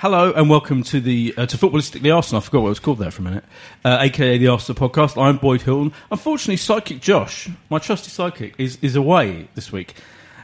[0.00, 2.40] Hello and welcome to the uh, to Footballistically Arsenal.
[2.40, 3.44] I forgot what it was called there for a minute.
[3.84, 5.22] Uh, AKA the Arsenal podcast.
[5.22, 5.92] I'm Boyd Hilton.
[6.10, 9.94] Unfortunately, Psychic Josh, my trusty psychic, is is away this week.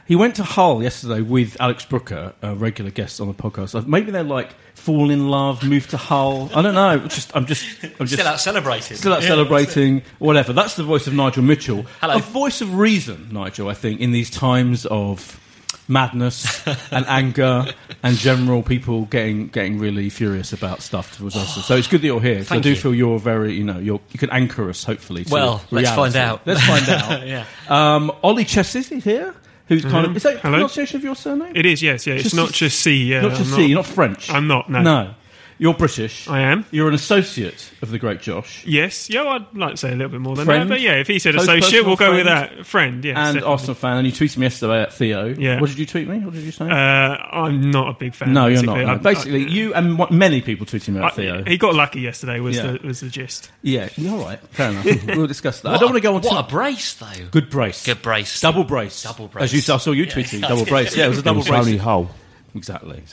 [0.05, 3.73] He went to Hull yesterday with Alex Brooker, a regular guest on the podcast.
[3.73, 6.51] Uh, Maybe they're like fall in love, move to Hull.
[6.53, 6.99] I don't know.
[7.07, 8.95] Just I'm just I'm just Still out celebrating.
[8.95, 9.29] Still out Yeah.
[9.29, 10.53] celebrating, whatever.
[10.53, 11.83] That's the voice of Nigel Mitchell.
[11.99, 12.15] Hello.
[12.17, 15.39] A voice of reason, Nigel, I think, in these times of
[15.87, 17.65] madness and anger
[18.03, 21.65] and general people getting getting really furious about stuff towards us.
[21.65, 22.37] So it's good that you're here.
[22.39, 22.75] 'cause I do you.
[22.75, 25.23] feel you're very, you know, you're, you can anchor us, hopefully.
[25.25, 26.41] To Well, let's find out.
[26.45, 27.27] Let's find out.
[27.27, 27.45] Yeah.
[27.69, 29.33] Um, Olly Chessis is here.
[29.67, 30.53] Who's kind of, is that Hello.
[30.53, 31.51] pronunciation of your surname?
[31.53, 32.13] It is, yes, yeah.
[32.13, 33.03] It's Just- not just C.
[33.03, 34.29] Yeah, not I'm just C, you're not French.
[34.29, 34.69] I'm not.
[34.69, 34.81] No.
[34.81, 35.13] No.
[35.59, 36.27] You're British.
[36.27, 36.65] I am.
[36.69, 38.63] You're an associate of the great Josh.
[38.65, 39.23] Yes, yeah.
[39.23, 40.69] I'd like to say a little bit more than Friend?
[40.69, 42.57] that, but yeah, if he said Close associate, personal we'll go with friend?
[42.59, 42.65] that.
[42.67, 43.17] Friend, yes.
[43.17, 43.49] and definitely.
[43.51, 45.25] Arsenal fan, and you tweeted me yesterday at Theo.
[45.27, 45.59] Yeah.
[45.59, 46.19] What did you tweet me?
[46.19, 46.65] What did you say?
[46.65, 48.33] Uh, I'm not a big fan.
[48.33, 48.85] no, you're basically.
[48.85, 49.01] not.
[49.03, 49.09] no.
[49.09, 51.43] I- Basically, I- you and what, many people tweeted me I- at Theo.
[51.43, 52.39] he got lucky yesterday.
[52.39, 52.73] Was Yeah.
[52.73, 53.51] the was the gist?
[53.63, 54.39] yeah, you're all right.
[54.51, 54.85] Fair enough.
[55.07, 55.69] we'll discuss that.
[55.69, 57.07] I don't want to go on What too a brace, though.
[57.31, 57.83] Good brace.
[57.83, 58.39] Good brace.
[58.41, 59.01] Double brace.
[59.01, 59.45] Double brace.
[59.45, 60.11] As you saw, I saw you Yeah.
[60.11, 60.41] tweeting.
[60.47, 60.95] Double brace.
[60.95, 61.59] Yeah, it was a double brace.
[61.59, 62.11] only Hull.
[62.55, 63.03] Exactly.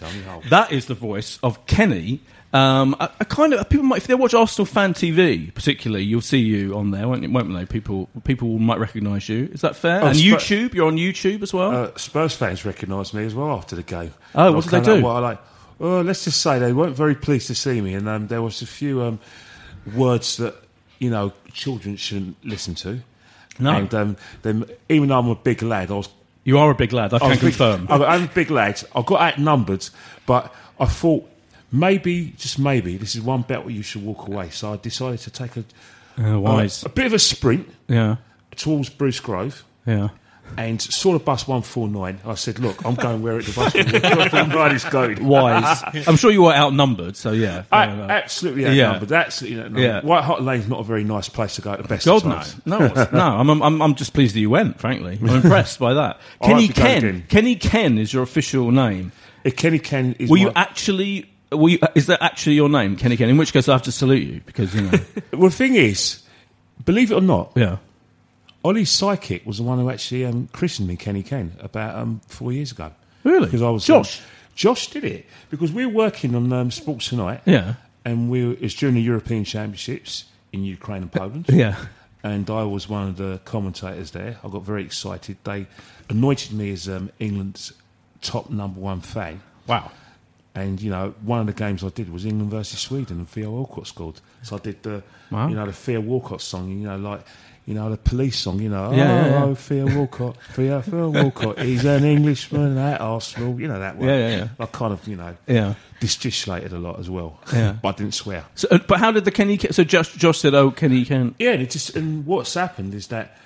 [0.48, 2.20] That is the voice of Kenny.
[2.54, 6.20] Um, a, a kind of people might, if they watch Arsenal fan TV, particularly, you'll
[6.20, 7.66] see you on there, won't, won't they?
[7.66, 9.48] People, people might recognise you.
[9.52, 10.00] Is that fair?
[10.02, 11.72] Oh, and YouTube, you're on YouTube as well.
[11.72, 14.14] Uh, Spurs fans recognised me as well after the game.
[14.36, 15.02] Oh, what did they do?
[15.04, 15.40] Well, like,
[15.80, 18.62] oh, let's just say they weren't very pleased to see me, and um, there was
[18.62, 19.18] a few um,
[19.96, 20.54] words that
[21.00, 23.00] you know children shouldn't listen to.
[23.58, 23.72] No.
[23.72, 26.08] and um, then even though I'm a big lad, I was.
[26.44, 27.12] you are a big lad.
[27.14, 27.88] I I can big- confirm.
[27.90, 28.80] I'm I'm a big lad.
[28.94, 29.88] I got outnumbered,
[30.24, 31.28] but I thought
[31.74, 34.50] maybe, just maybe, this is one bet where you should walk away.
[34.50, 35.64] So I decided to take a,
[36.18, 36.84] Uh, wise.
[36.84, 38.16] a bit of a sprint yeah.
[38.56, 39.64] towards Bruce Grove.
[39.86, 40.08] Yeah.
[40.58, 42.20] and saw the bus 149.
[42.24, 45.24] I said, Look, I'm going where it, the bus 149 is going.
[45.26, 45.82] Wise.
[46.06, 47.64] I'm sure you were outnumbered, so yeah.
[47.72, 48.88] I, absolutely Yeah.
[48.90, 49.12] outnumbered.
[49.12, 49.82] Absolutely outnumbered.
[49.82, 50.00] Yeah.
[50.02, 52.24] White Hart Lane's not a very nice place to go at the best God of
[52.26, 52.56] no, times.
[52.66, 53.20] no, it's- no.
[53.20, 54.78] I'm, I'm, I'm just pleased that you went.
[54.78, 56.20] Frankly, I'm impressed by that.
[56.42, 57.24] Kenny Ken.
[57.28, 59.12] Kenny Ken is your official name.
[59.44, 61.30] If Kenny Ken is Were you actually?
[61.54, 63.28] You, is that actually your name, Kenny Ken?
[63.28, 64.98] In which case, I have to salute you because you know.
[65.32, 66.22] Well, the thing is,
[66.84, 67.78] believe it or not, yeah.
[68.64, 72.52] Ollie's psychic was the one who actually um, christened me Kenny Ken about um, four
[72.52, 72.92] years ago.
[73.22, 73.46] Really?
[73.46, 74.22] Because I was um, Josh.
[74.54, 77.42] Josh did it because we were working on um, Sports Tonight.
[77.44, 77.74] Yeah.
[78.04, 81.46] And we were, it was during the European Championships in Ukraine and Poland.
[81.48, 81.76] Yeah.
[82.22, 84.38] and I was one of the commentators there.
[84.42, 85.36] I got very excited.
[85.44, 85.66] They
[86.08, 87.72] anointed me as um, England's
[88.22, 89.42] top number one fan.
[89.66, 89.90] Wow.
[90.56, 93.50] And you know, one of the games I did was England versus Sweden, and Theo
[93.50, 94.20] Walcott scored.
[94.42, 95.48] So I did the, Wow.
[95.48, 96.68] you know, the Theo Walcott song.
[96.70, 97.26] You know, like,
[97.66, 98.60] you know, the police song.
[98.60, 99.44] You know, Yeah, yeah, yeah.
[99.44, 101.58] oh, Theo Walcott, Theo, Theo Walcott.
[101.58, 103.60] He's an Englishman at Arsenal.
[103.60, 104.06] You know that one.
[104.08, 104.48] Yeah, yeah, yeah.
[104.60, 105.74] I kind of, you know, Yeah.
[106.00, 107.40] gesticulated a lot as well.
[107.52, 107.72] Yeah.
[107.82, 108.44] but I didn't swear.
[108.54, 109.56] So, uh, but how did the Kenny?
[109.56, 112.94] Ken, so Josh, Josh said, "Oh, Kenny Ken." Yeah, and it just and what's happened
[112.94, 113.36] is that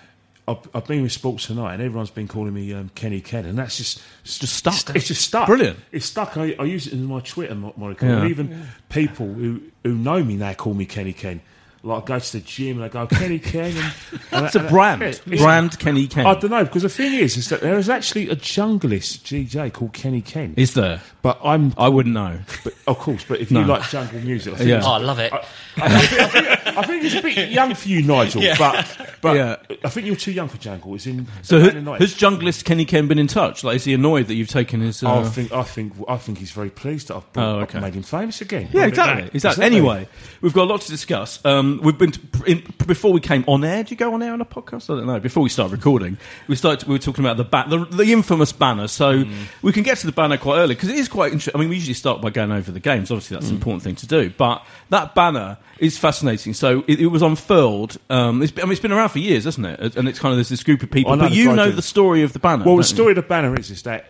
[0.49, 3.59] I've, I've been with Sports Tonight, and everyone's been calling me um, Kenny Ken, and
[3.59, 4.97] that's just it's just stuck.
[4.97, 5.47] It's just stuck.
[5.47, 5.79] Brilliant.
[5.93, 6.37] It's stuck.
[6.37, 8.27] I, I use it in my Twitter, Monica, Yeah.
[8.27, 11.41] even people who who know me now call me Kenny Ken.
[11.85, 13.93] Like I go to the gym and I go Kenny Ken, and,
[14.33, 15.03] and It's a and- brand.
[15.03, 16.27] it's- brand Kenny Ken.
[16.27, 19.73] I don't know because the thing is, is that there is actually a junglist DJ
[19.73, 21.01] called Kenny Ken, is there?
[21.29, 22.39] But I'm I wouldn't know.
[22.65, 23.61] but, of course, but if No.
[23.61, 24.81] you like jungle music, I think Yeah.
[24.83, 25.31] Oh, I love it.
[25.33, 28.43] I think, I, think, I think it's a bit young for you, Nigel.
[28.59, 29.57] But but Yeah.
[29.85, 30.95] I think you're too young for jungle.
[30.95, 31.99] It's in So, around who, the 90s.
[32.01, 33.63] has junglist Kenny Ken been in touch?
[33.63, 35.03] Like, is he annoyed that you've taken his?
[35.03, 37.77] Uh, I think I think I think he's very pleased that I've, brought, Oh, okay.
[37.79, 38.69] I've made him famous again.
[38.73, 39.23] Yeah, Look at exactly.
[39.25, 39.35] that.
[39.35, 39.65] Exactly.
[39.65, 39.65] Exactly.
[39.67, 40.09] Anyway,
[40.41, 41.45] we've got a lot to discuss.
[41.45, 43.83] Um, we've been to, in, before we came on air.
[43.83, 44.93] Did you go on air on a podcast?
[44.93, 45.21] I don't know.
[45.21, 46.17] Before we start recording,
[46.49, 46.89] we started.
[46.89, 48.89] We were talking about the ba- the, the infamous banner.
[48.89, 49.33] So Mm.
[49.63, 51.55] we can get to the banner quite early because it is quite interesting.
[51.57, 53.11] I mean, we usually start by going over the games.
[53.11, 53.41] Obviously, Mm.
[53.41, 54.31] that's an important thing to do.
[54.31, 56.55] But that banner is fascinating.
[56.55, 57.97] So it, it was unfurled.
[58.09, 59.97] Um, it's, I mean, it's been around for years, hasn't it?
[59.97, 61.17] And it's kind of there's this group of people.
[61.17, 62.65] Know But you know the story of the banner.
[62.65, 62.95] Well, the don't you?
[62.97, 64.07] story of the banner is is that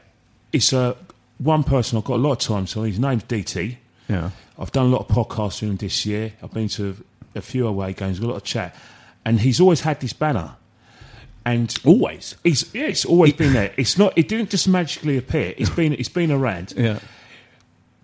[0.53, 0.95] it's uh,
[1.39, 2.67] one person I've got a lot of time.
[2.67, 3.77] So his name's DT.
[4.09, 4.31] Yeah.
[4.59, 6.33] I've done a lot of podcasts with him this year.
[6.43, 6.97] I've been to
[7.35, 8.75] a few away games, got a lot of chat,
[9.25, 10.57] and he's always had this banner.
[11.51, 12.37] And Always.
[12.45, 13.73] he's yeah, it's always been there.
[13.79, 14.13] It's not.
[14.19, 15.55] It didn't just magically appear.
[15.57, 15.95] It's been.
[15.95, 16.75] It's been around.
[16.77, 16.99] Yeah.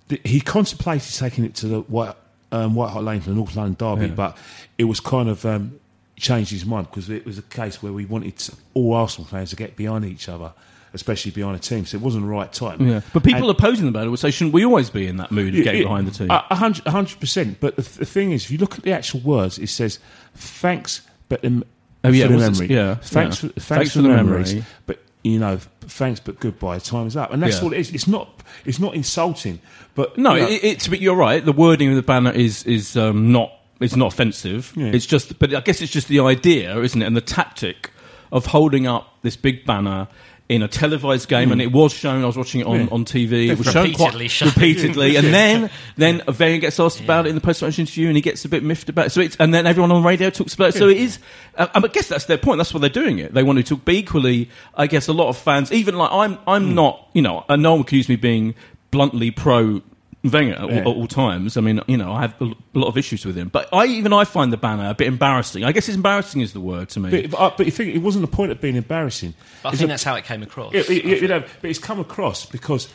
[0.08, 2.14] th- he contemplated taking it to the White,
[2.52, 4.14] um, White Hart Lane for the North London Derby, Yeah.
[4.14, 4.38] but
[4.78, 5.78] it was kind of um,
[6.16, 9.50] changed his mind because it was a case where we wanted to- all Arsenal fans
[9.50, 10.52] to get behind each other,
[10.94, 11.84] especially behind a team.
[11.86, 12.86] So it wasn't the right time.
[12.86, 13.00] Yeah.
[13.12, 15.54] But people And- opposing the banner would say, shouldn't we always be in that mood
[15.54, 16.28] of getting Yeah, behind the team?
[16.30, 17.58] Hundred, percent.
[17.60, 19.98] But the, th- the thing is, if you look at the actual words, it says
[20.34, 21.64] thanks, but the,
[22.04, 22.66] Oh, yeah, for the memory.
[22.68, 23.50] yeah, thanks, yeah.
[23.50, 24.62] For, thanks, for, the memories.
[24.86, 26.78] But you know, thanks, but goodbye.
[26.78, 27.64] Time's up, and that's Yeah.
[27.64, 27.90] all it is.
[27.92, 28.42] It's not.
[28.64, 29.60] It's not insulting.
[29.94, 31.44] But No, you know, it, it's but you're right.
[31.44, 34.72] The wording of the banner is is um, not it's not offensive.
[34.76, 34.86] Yeah.
[34.86, 37.04] It's just, but I guess it's just the idea, isn't it?
[37.04, 37.90] And the tactic
[38.32, 40.08] of holding up this big banner
[40.46, 42.22] in a televised game, and it was shown.
[42.22, 42.86] I was watching it on, Yeah.
[42.92, 43.48] on TV.
[43.48, 43.96] It was shown Repeatedly
[44.26, 44.48] quite shown.
[44.50, 48.20] repeatedly, and then then Wenger gets asked about it in the post-match interview, and he
[48.20, 49.10] gets a bit miffed about it.
[49.10, 50.74] So it's and then everyone on the radio talks about it.
[50.74, 51.18] So it is.
[51.56, 52.58] Uh, I guess that's their point.
[52.58, 53.32] That's why they're doing it.
[53.32, 53.80] They want to talk.
[53.86, 56.74] But equally, I guess a lot of fans, even like I'm, I'm Hmm.
[56.74, 57.08] not.
[57.14, 58.54] You know, and no one accuse me being
[58.90, 59.80] bluntly pro
[60.24, 60.82] Wenger at, Yeah.
[60.84, 61.56] all, at all times.
[61.56, 63.84] I mean, you know, I have a a lot of issues with him, but I
[63.86, 65.62] even I find the banner a bit embarrassing.
[65.64, 67.10] I guess it's embarrassing is the word to me.
[67.10, 69.34] But, but, uh, but you think it wasn't the point of being embarrassing.
[69.62, 70.72] But I It's think a- that's how it came across.
[70.74, 72.88] It- it- you know, but it's come across because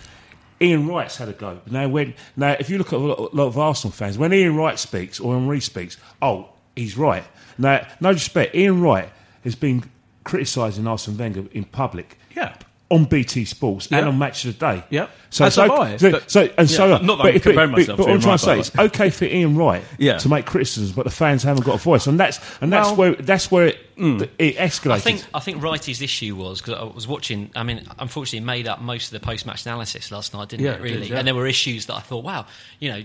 [0.62, 1.60] Ian Wright's had a go.
[1.70, 4.34] Now, when now, if you look at a lot, a lot of Arsenal fans, when
[4.34, 7.24] Ian Wright speaks or Henry speaks, oh, he's right.
[7.58, 9.10] Now, no disrespect, Ian Wright
[9.44, 9.84] has been
[10.26, 12.18] criticising Arsene Wenger in public.
[12.36, 12.54] Yeah.
[12.92, 14.84] On BT Sports and on Match of the Day.
[14.90, 15.08] Yeah.
[15.30, 17.36] So, As so, have I, so, but- so and yeah, so, not that I'm but,
[17.36, 18.92] if- comparing but- myself but to what I'm Ian trying to by say the is
[18.92, 20.18] okay for Ian Wright Yeah.
[20.18, 22.96] to make criticisms, but the fans haven't got a voice, and that's and that's Well-
[22.96, 24.28] where that's where it, mm.
[24.40, 24.92] it escalated.
[24.94, 27.52] I think I think Wrighty's issue was because I was watching.
[27.56, 30.72] I mean, unfortunately, it made up most of the post-match analysis last night, didn't Yeah,
[30.72, 30.80] it?
[30.80, 31.18] it Really, did, yeah.
[31.20, 32.48] and there were issues that I thought, wow,
[32.80, 33.04] you know,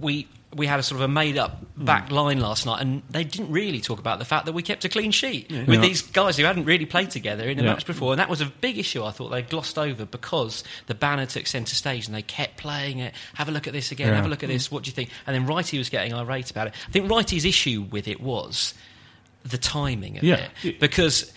[0.00, 1.84] we we had a sort of a made-up Hmm.
[1.84, 4.84] back line last night, and they didn't really talk about the fact that we kept
[4.84, 5.80] a clean sheet with Yeah.
[5.80, 7.70] these guys who hadn't really played together in a Yeah.
[7.72, 9.04] match before, and that was a big issue.
[9.04, 13.00] I thought they glossed over because the banner took centre stage and they kept playing
[13.00, 13.12] it.
[13.34, 14.08] Have a look at this again.
[14.08, 14.14] Yeah.
[14.16, 14.70] Have a look at this.
[14.70, 15.10] What do you think?
[15.26, 16.74] And then Wrighty was getting irate about it.
[16.88, 18.72] I think Wrighty's issue with it was
[19.44, 20.48] the timing of Yeah.
[20.62, 21.32] it because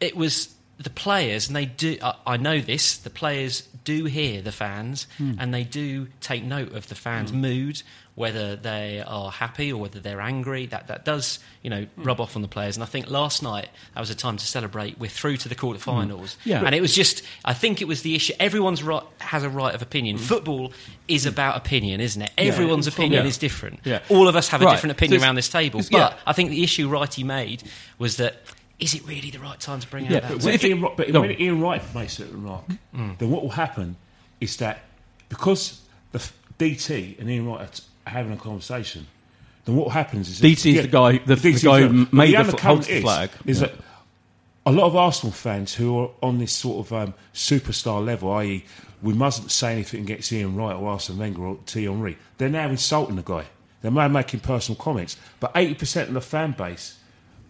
[0.00, 0.48] it was
[0.78, 1.98] the players, and they do.
[2.02, 2.96] I, I know this.
[2.98, 5.34] The players do hear the fans, Hmm.
[5.38, 7.82] and they do take note of the fans' mood,
[8.18, 10.66] whether they are happy or whether they're angry.
[10.66, 12.02] That that does, you know, Hmm.
[12.02, 12.76] rub off on the players.
[12.76, 14.98] And I think last night that was a time to celebrate.
[14.98, 16.48] We're through to the quarterfinals, Hmm.
[16.50, 16.62] Yeah.
[16.64, 17.22] and it was just.
[17.44, 18.32] I think it was the issue.
[18.40, 20.16] Everyone's right has a right of opinion.
[20.18, 20.24] Hmm.
[20.24, 20.72] Football
[21.06, 22.30] is about opinion, isn't it?
[22.36, 23.28] Everyone's opinion Yeah.
[23.28, 23.80] is different.
[23.84, 24.00] Yeah.
[24.08, 26.14] All of us have a different opinion it's- around this table, but yeah.
[26.26, 27.62] I think the issue Wrighty made
[27.98, 28.42] was that
[28.78, 30.30] is it really the right time to bring out Yeah, that?
[30.32, 31.40] But So when, if it- Ian, Wright- but go when on.
[31.40, 33.96] Ian Wright makes that remark, then what will happen
[34.40, 34.84] is that
[35.28, 35.80] because
[36.12, 36.20] the
[36.58, 39.06] DT and Ian Wright are t- are having a conversation,
[39.64, 42.54] then what happens is DT is the guy- the- the guy who made the undercurrent
[42.54, 43.30] f- holds the is- flag.
[43.46, 43.66] Is Yeah.
[43.68, 43.74] that
[44.66, 48.64] a lot of Arsenal fans who are on this sort of um, superstar level, i.e.,
[49.02, 51.84] we mustn't say anything against Ian Wright or Arsene Wenger or T.
[51.84, 53.44] Henry, they're now insulting the guy.
[53.80, 55.16] They're now making personal comments.
[55.38, 56.96] But 80% of the fan base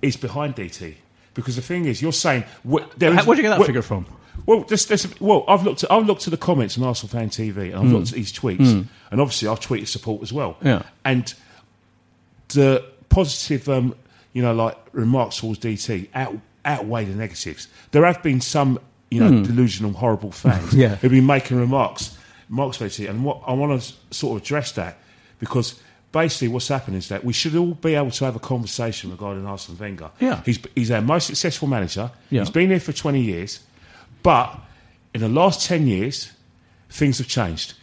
[0.02, 0.96] is behind DT.
[1.32, 2.44] Because the thing is, you're saying.
[2.64, 4.04] What, there How- Where'd you get that figure from?
[4.46, 5.84] Well, this, this, well, I've looked.
[5.84, 7.94] At, I've looked at the comments on Arsenal Fan TV, and I've hmm.
[7.94, 8.82] looked at his tweets, hmm.
[9.10, 10.56] and obviously I've tweeted support as well.
[10.62, 10.82] Yeah.
[11.04, 11.32] And
[12.48, 13.94] the positive, um,
[14.32, 17.68] you know, like remarks towards DT out, outweigh the negatives.
[17.90, 18.78] There have been some,
[19.10, 19.42] you know, hmm.
[19.42, 20.96] delusional, horrible fans Yeah.
[20.96, 22.16] who've been making remarks,
[22.48, 24.98] remarks DT, and what I want to sort of address that
[25.38, 25.80] because.
[26.10, 29.46] Basically, what's happened is that we should all be able to have a conversation regarding
[29.46, 30.10] Arsene Wenger.
[30.18, 30.40] Yeah.
[30.42, 32.10] He's, he's our most successful manager.
[32.30, 32.40] Yeah.
[32.40, 33.60] He's been here for 20 years.
[34.22, 34.58] But
[35.14, 36.32] in the last 10 years,
[36.90, 37.74] things have changed.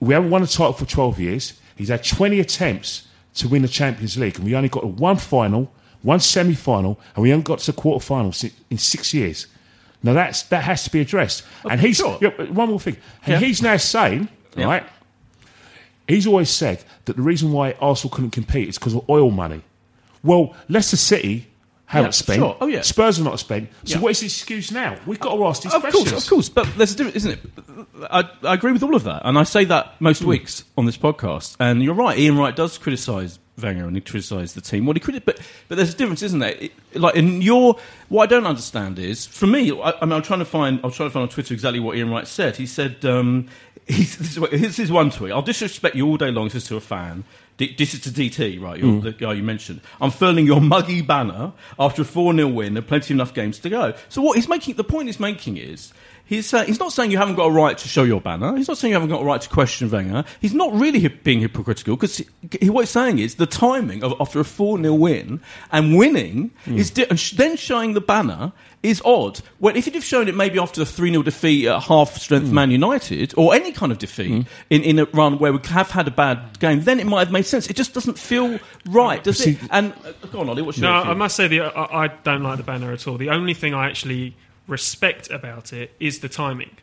[0.00, 1.60] We haven't won a title for 12 years.
[1.76, 5.72] He's had 20 attempts to win the Champions League, and we only got one final,
[6.02, 8.32] one semi final, and we haven't got to the quarter final
[8.70, 9.46] in six years.
[10.02, 11.44] Now, that's, that has to be addressed.
[11.64, 12.18] Oh, and he's, sure.
[12.20, 12.96] yeah, one more thing.
[13.24, 13.46] And Yeah.
[13.46, 14.64] he's now saying, Yeah.
[14.66, 14.84] right,
[16.08, 19.62] he's always said that the reason why Arsenal couldn't compete is because of oil money.
[20.24, 21.46] Well, Leicester City
[21.92, 22.38] haven't Yeah, spent.
[22.40, 22.56] sure.
[22.60, 22.80] Oh, yeah.
[22.80, 23.68] Spurs are not spent.
[23.84, 24.00] So Yeah.
[24.02, 24.96] what is the excuse now?
[25.06, 26.10] We've got to ask these Of questions.
[26.10, 27.40] course, of course, but there's a difference, isn't it?
[28.10, 30.96] I, I agree with all of that, and I say that most weeks on this
[30.96, 31.56] podcast.
[31.60, 34.86] And you're right, Ian Wright does criticise Wenger and he criticised the team.
[34.86, 36.56] Well, he criti- but but there's a difference, isn't there?
[36.58, 37.76] It, like in your,
[38.08, 40.90] what I don't understand is, for me, I, I mean, I'm trying to find, I'm
[40.90, 42.56] trying to find on Twitter exactly what Ian Wright said.
[42.56, 43.48] He said, um,
[43.88, 45.32] this, is, this is one tweet.
[45.32, 46.46] I'll disrespect you all day long.
[46.46, 47.24] This is to a fan.
[47.56, 48.78] D- This is to DT, right?
[48.78, 49.00] You're hmm.
[49.00, 49.80] the guy you mentioned.
[50.00, 53.70] I'm furling your muggy banner after a 4 0 win and plenty enough games to
[53.70, 53.94] go.
[54.08, 55.92] So, what he's making, the point he's making is,
[56.32, 58.56] He's saying he's not saying you haven't got a right to show your banner.
[58.56, 60.24] He's not saying you haven't got a right to question Wenger.
[60.40, 62.26] He's not really hip- being hypocritical because he,
[62.60, 66.50] he- what he's saying is the timing of after a four 0 win and winning
[66.64, 66.78] Hmm.
[66.78, 69.40] is di- and sh- then showing the banner is odd.
[69.58, 72.48] When if you'd have shown it maybe after a three 0 defeat at half strength
[72.48, 72.54] Hmm.
[72.54, 76.08] Man United or any kind of defeat in, in a run where we have had
[76.08, 77.66] a bad game, then it might have made sense.
[77.68, 78.58] It just doesn't feel
[78.88, 79.58] right, does it?
[79.70, 80.62] And uh, go on, Olly.
[80.62, 81.10] What's your No.
[81.10, 83.18] I must say the I, I don't like the banner at all.
[83.18, 84.34] The only thing I actually
[84.66, 86.76] respect about it is the timing.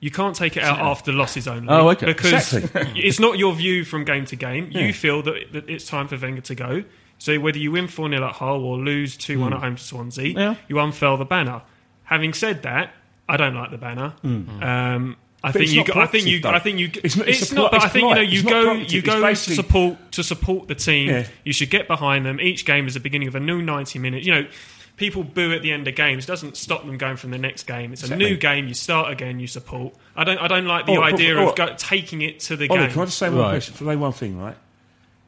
[0.00, 1.68] You can't take it out after losses only.
[1.68, 2.06] Oh, okay.
[2.06, 2.92] Because Exactly.
[3.02, 4.70] it's not your view from game to game.
[4.70, 6.84] You feel that, that it's time for Wenger to go.
[7.18, 9.82] So whether you win 4 0 at Hull or lose 2 1 at home to
[9.82, 10.54] Swansea, Yeah.
[10.68, 11.62] you unfurl the banner.
[12.04, 12.92] Having said that,
[13.28, 14.12] I don't like the banner.
[14.24, 15.84] Um, I think you.
[15.94, 16.40] I think you.
[16.40, 16.50] though.
[16.50, 16.90] I think you.
[17.02, 17.70] It's not- it's a not.
[17.70, 18.20] But I it's think you know.
[18.20, 18.72] You It's go.
[18.72, 21.08] You go to support to support the team.
[21.08, 21.26] Yeah.
[21.44, 22.40] You should get behind them.
[22.40, 24.26] Each game is the beginning of a new ninety minutes.
[24.26, 24.46] You know,
[24.96, 26.26] people boo at the end of games.
[26.26, 27.92] Doesn't stop them going from the next game.
[27.92, 28.30] It's a Exactly.
[28.30, 28.68] new game.
[28.68, 29.40] You start again.
[29.40, 29.94] You support.
[30.16, 30.38] I don't.
[30.38, 32.80] I don't like the Oh, oh idea oh, of go, taking it to the Olly,
[32.82, 32.90] game.
[32.90, 33.50] can I just say one Right.
[33.50, 33.74] question?
[33.74, 34.56] Say one thing, right?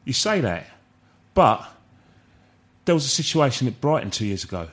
[0.05, 0.67] You say that,
[1.33, 1.67] but
[2.85, 4.69] there was a situation at Brighton two years ago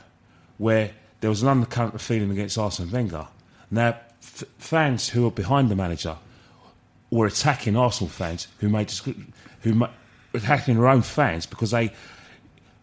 [0.58, 3.26] where there was an undercurrent of feeling against Arsene Wenger.
[3.70, 6.16] Now, f- fans who are behind the manager
[7.10, 8.92] were attacking Arsenal fans who made
[9.62, 9.90] who ma-
[10.32, 11.92] attacking their own fans because they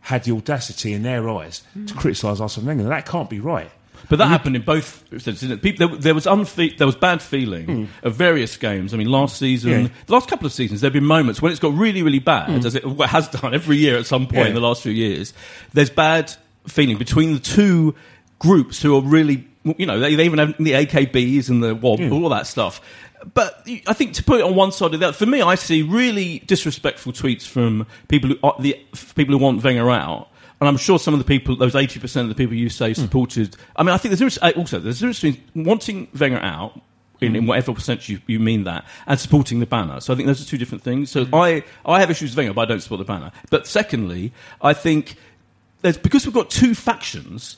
[0.02, 2.84] had the audacity in their eyes to criticise Arsene Wenger.
[2.86, 3.70] That can't be right.
[4.10, 5.58] But that happened in both senses.
[5.60, 8.94] People, there, there was unfe- there was bad feeling of various games.
[8.94, 9.70] I mean, last season.
[9.72, 9.88] Yeah.
[10.08, 12.66] the last couple of seasons, there have been moments when it's got really, really bad,
[12.66, 14.38] as it has done every year at some point.
[14.38, 14.48] Yeah.
[14.48, 15.34] in the last few years.
[15.74, 16.34] There's bad
[16.68, 17.96] feeling between the two
[18.40, 22.00] groups who are really, you know, they, they even have the AKBs and the WOB,
[22.00, 22.12] Hmm.
[22.14, 22.82] all that stuff.
[23.34, 25.84] But I think to put it on one side of that, for me, I see
[25.84, 28.80] really disrespectful tweets from people who uh, the
[29.16, 30.30] people who want Wenger out.
[30.60, 33.02] And I'm sure some of the people, those 80% of the people you say hmm.
[33.02, 33.56] supported.
[33.76, 36.80] I mean, I think there's uh, also there's a difference between wanting Wenger out
[37.20, 37.48] in, in hmm.
[37.48, 40.00] whatever percentage you, you mean that, and supporting the banner.
[40.00, 41.10] So I think those are two different things.
[41.10, 41.36] So hmm.
[41.36, 43.32] I, I have issues with Wenger, but I don't support the banner.
[43.50, 45.16] But secondly, I think
[45.82, 47.58] there's, because we've got two factions,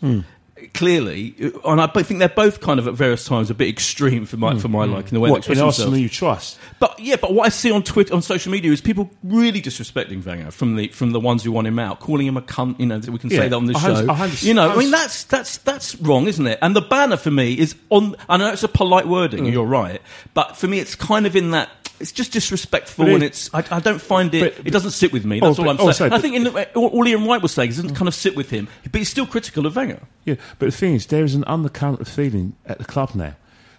[0.73, 4.37] clearly, and I think they're both kind of at various times a bit extreme for
[4.37, 5.79] my, for my liking, the way they What, express in themselves.
[5.79, 6.59] Arsenal you trust?
[6.79, 10.25] But yeah, but what I see on Twitter, on social media, is people really disrespecting
[10.25, 12.79] Wenger from the from the ones who want him out, calling him a cunt.
[12.79, 14.47] You know, we can say that on the a show.
[14.47, 16.59] you know, I mean that's that's that's wrong, isn't it?
[16.61, 18.15] And the banner for me is on.
[18.29, 19.45] I know it's a polite wording.
[19.45, 19.51] Mm.
[19.51, 20.01] You're right,
[20.33, 21.69] but for me, it's kind of in that.
[22.03, 23.49] It's just disrespectful, But it- and it's.
[23.53, 24.57] I, I don't find it.
[24.57, 25.39] but- it doesn't sit with me.
[25.41, 25.87] Oh, That's all but I'm oh, saying.
[25.91, 27.83] also- And I but- think in the, all, all Ian Wright was saying is it
[27.83, 30.01] doesn't kind of sit with him, but he's still critical of Wenger.
[30.25, 33.35] Yeah, but the thing is, there is an undercurrent of feeling at the club now.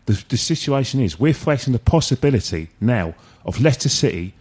[0.07, 3.15] The, the situation is, we're facing the possibility now
[3.45, 4.35] of Leicester City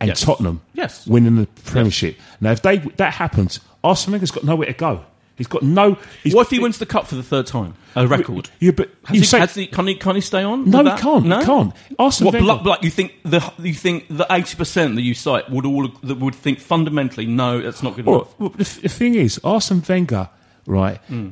[0.00, 0.20] and Yes.
[0.22, 1.06] Tottenham Yes.
[1.06, 2.16] winning the Premiership.
[2.40, 5.04] Now, if they that happens, Arsenal Wenger's got nowhere to go.
[5.36, 5.96] He's got no.
[6.22, 7.74] He's what if he wins the cup for the third time?
[7.96, 8.50] A record.
[8.60, 10.70] Yeah, but Has he, say has he, can he can he stay on?
[10.70, 11.26] no, he can't.
[11.26, 11.38] No?
[11.40, 11.72] He can't.
[11.98, 12.52] Arsene What, Wenger.
[12.68, 16.18] like, you think the you think the eighty percent that you cite would all that
[16.18, 18.40] would think fundamentally no, that's not good Well, enough.
[18.40, 20.28] well, the, the thing is, Arsene Wenger,
[20.66, 21.30] right, hmm.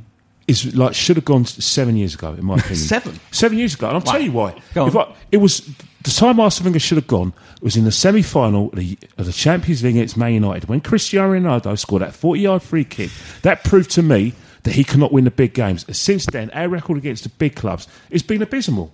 [0.48, 2.76] is like should have gone seven years ago, in my opinion.
[2.76, 3.20] Seven?
[3.30, 4.60] seven years ago, and I'll tell you why.
[4.74, 4.88] Go on.
[4.88, 5.68] If I- it was
[6.02, 9.32] the time Arsene Wenger should have gone was in the semi-final of the, of the
[9.32, 13.10] Champions League against Man United when Cristiano Ronaldo scored that forty-yard free kick.
[13.42, 15.84] That proved to me that he cannot win the big games.
[15.96, 18.92] Since then, our record against the big clubs has been abysmal.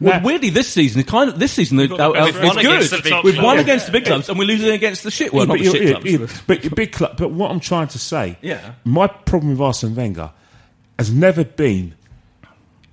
[0.00, 2.38] Well, Now- weirdly, this season, it's kind of this season, the, got the uh, best
[2.56, 3.02] it's good.
[3.02, 3.62] the We've won Yeah.
[3.62, 5.32] against the big clubs, and we're losing against the shit.
[5.32, 6.32] Well, not the but, shit you- clubs.
[6.34, 7.16] yeah, but your big club.
[7.16, 8.74] But what I'm trying to say, Yeah.
[8.84, 10.30] my problem with Arsene Wenger
[10.98, 11.94] has never been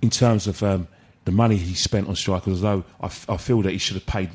[0.02, 0.88] in terms of um,
[1.30, 2.64] the money he spent on strikers.
[2.64, 4.30] Although I, f- I feel that he should have paid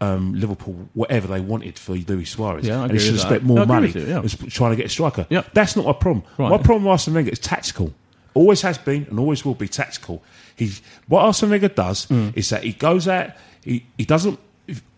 [0.00, 3.44] um, Liverpool whatever they wanted for Luis Suarez, Yeah, I and he should have spent
[3.44, 4.22] more agree money you, yeah.
[4.50, 5.26] trying to get a striker.
[5.30, 5.42] Yeah.
[5.52, 6.24] That's not my problem.
[6.38, 6.50] Right.
[6.50, 7.92] My problem with Arsene Wenger is tactical.
[8.34, 10.22] Always has been and always will be tactical.
[10.56, 10.72] He,
[11.06, 12.36] what Arsene Wenger does Mm.
[12.36, 13.30] is that he goes out,
[13.62, 14.40] he, he doesn't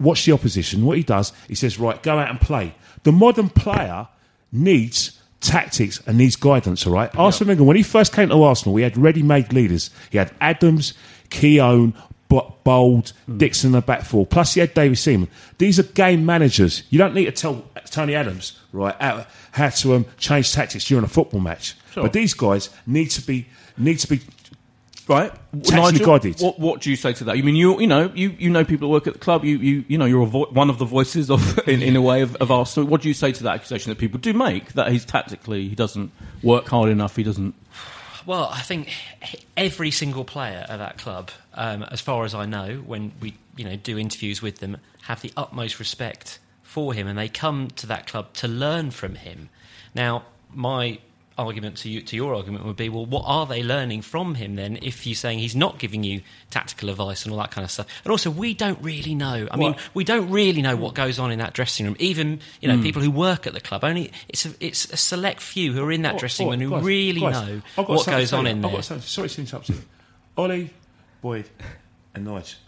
[0.01, 0.85] watch the opposition.
[0.87, 2.75] What he does, he says, right, go out and play.
[3.03, 4.09] The modern player
[4.53, 7.15] needs tactics and needs guidance, all right?
[7.17, 9.91] Arsene Wenger, when he first came to Arsenal, he had ready-made leaders.
[10.11, 10.95] He had Adams,
[11.31, 11.95] Keown,
[12.29, 13.39] Bo- Bould, Mm.
[13.39, 14.27] Dixon in the back four.
[14.27, 15.29] Plus, he had David Seaman.
[15.59, 16.83] These are game managers.
[16.91, 21.05] You don't need to tell Tony Adams, right, how, how to um, change tactics during
[21.05, 21.75] a football match.
[21.93, 22.03] Sure.
[22.05, 23.47] But these guys need to be
[23.77, 24.21] need to be
[25.09, 25.33] right?
[25.63, 26.41] Tactically guided.
[26.41, 27.37] What, what do you say to that?
[27.37, 29.45] You mean you you know you, you know people who work at the club.
[29.45, 32.03] You you, you know you're a vo- one of the voices of in, in a
[32.03, 32.89] way of, of Arsenal.
[32.89, 35.75] What do you say to that accusation that people do make that he's tactically he
[35.75, 36.11] doesn't
[36.43, 37.17] work hard enough.
[37.17, 37.55] He doesn't.
[38.27, 38.91] Well, I think
[39.57, 43.65] every single player at that club, um, as far as I know, when we you
[43.65, 47.87] know do interviews with them, have the utmost respect for him, and they come to
[47.87, 49.51] that club to learn from him.
[49.95, 50.99] Now, my
[51.37, 54.57] argument to you, to your argument would be, well, what are they learning from him
[54.57, 54.79] then?
[54.81, 57.87] If you're saying he's not giving you tactical advice and all that kind of stuff,
[58.05, 59.47] and also we don't really know.
[59.51, 61.97] I mean, we don't really know what goes on in that dressing room.
[61.99, 62.83] Even you know hmm.
[62.83, 63.85] people who work at the club.
[63.85, 66.61] Only it's a, it's a select few who are in that Oh, dressing oh, room
[66.61, 68.83] who guys, really guys, know what goes on in there.
[68.83, 69.77] sorry to interrupt you.
[70.37, 70.71] Olly,
[71.21, 71.49] Boyd,
[72.15, 72.59] and Nigel.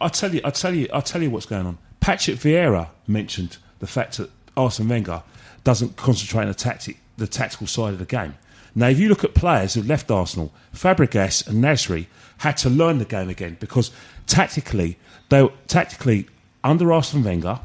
[0.00, 1.78] I tell you, I tell you, I tell you what's going on.
[2.00, 5.22] Patrick Vieira mentioned the fact that Arsene Wenger
[5.64, 8.34] doesn't concentrate on the tactic, the tactical side of the game.
[8.74, 12.06] Now, if you look at players who left Arsenal, Fabregas and Nasri
[12.38, 13.90] had to learn the game again because
[14.26, 14.98] tactically,
[15.28, 16.26] they were, tactically
[16.62, 17.60] under Arsene Wenger,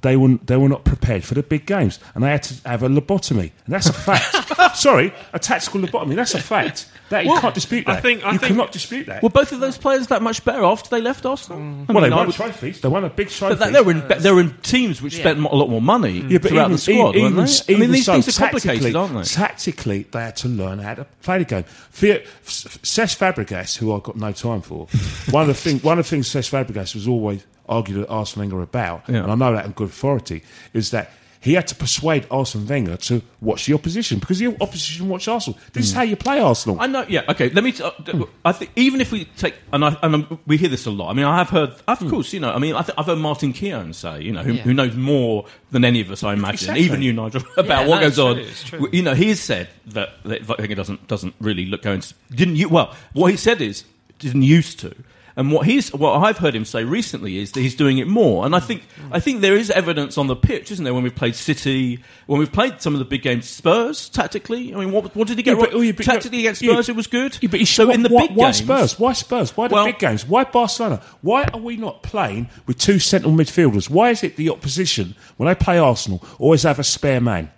[0.00, 2.82] they were they were not prepared for the big games, and they had to have
[2.82, 4.76] a lobotomy, and that's a fact.
[4.76, 6.14] Sorry, a tactical lobotomy.
[6.14, 6.88] That's a fact.
[7.10, 8.02] That you Well, can't dispute I that.
[8.02, 9.22] think- I you think- cannot dispute that.
[9.22, 11.58] Were both of those players that much better after they left Arsenal?
[11.58, 11.86] Mm.
[11.88, 12.80] I well, mean, they won would- trophies.
[12.82, 13.54] They won a big trophy.
[13.56, 16.20] But they, they were in they were in teams which spent a lot more money
[16.28, 17.74] Yeah, but throughout even, the squad, even, weren't they?
[17.74, 19.22] I mean, these so, things are complicated, aren't they?
[19.22, 21.64] Tactically, they had to learn how to play the game.
[21.64, 24.86] Fe- F- Cesc Fabregas, who I've got no time for,
[25.30, 28.40] one of the thing, one of the things Cesc Fabregas was always argued at Arsene
[28.42, 29.22] Wenger about, Yeah.
[29.22, 32.96] and I know that in good authority, is that he had to persuade Arsene Wenger
[32.96, 35.56] to watch the opposition because the opposition watch Arsenal.
[35.72, 36.74] This is how you play Arsenal.
[36.74, 36.82] Hmm.
[36.82, 37.04] I know.
[37.08, 37.22] Yeah.
[37.28, 37.48] Okay.
[37.50, 37.70] Let me.
[37.70, 40.68] T- uh, d- I think even if we take and I and um, we hear
[40.68, 41.10] this a lot.
[41.10, 41.74] I mean, I have heard.
[41.86, 42.10] Of Hmm.
[42.10, 42.50] course, you know.
[42.50, 44.62] I mean, I th- I've heard Martin Keown say, you know, who, Yeah.
[44.62, 46.82] who knows more than any of us, I imagine, Exactly.
[46.84, 48.38] even you, Nigel, about Yeah, what goes it's on.
[48.40, 48.88] it's true.
[48.90, 52.00] You know, he has said that that Wenger doesn't doesn't really look going.
[52.00, 52.68] To, didn't you?
[52.68, 53.84] Well, what he said is
[54.18, 54.92] didn't used to.
[55.38, 58.44] And what he's what I've heard him say recently is that he's doing it more.
[58.44, 60.92] And I think I think there is evidence on the pitch, isn't there?
[60.92, 64.74] When we've played City, when we've played some of the big games, Spurs tactically.
[64.74, 65.72] I mean, what, what did he get Yeah, wrong?
[65.74, 67.38] oh, yeah, tactically against yeah, Spurs, it was good.
[67.40, 68.98] Yeah, but so should- in the why, big why games, Spurs?
[68.98, 69.56] Why Spurs?
[69.56, 70.26] Why the Well- big games?
[70.26, 71.00] Why Barcelona?
[71.22, 73.88] Why are we not playing with two central midfielders?
[73.88, 77.52] Why is it the opposition when they play Arsenal always have a spare man?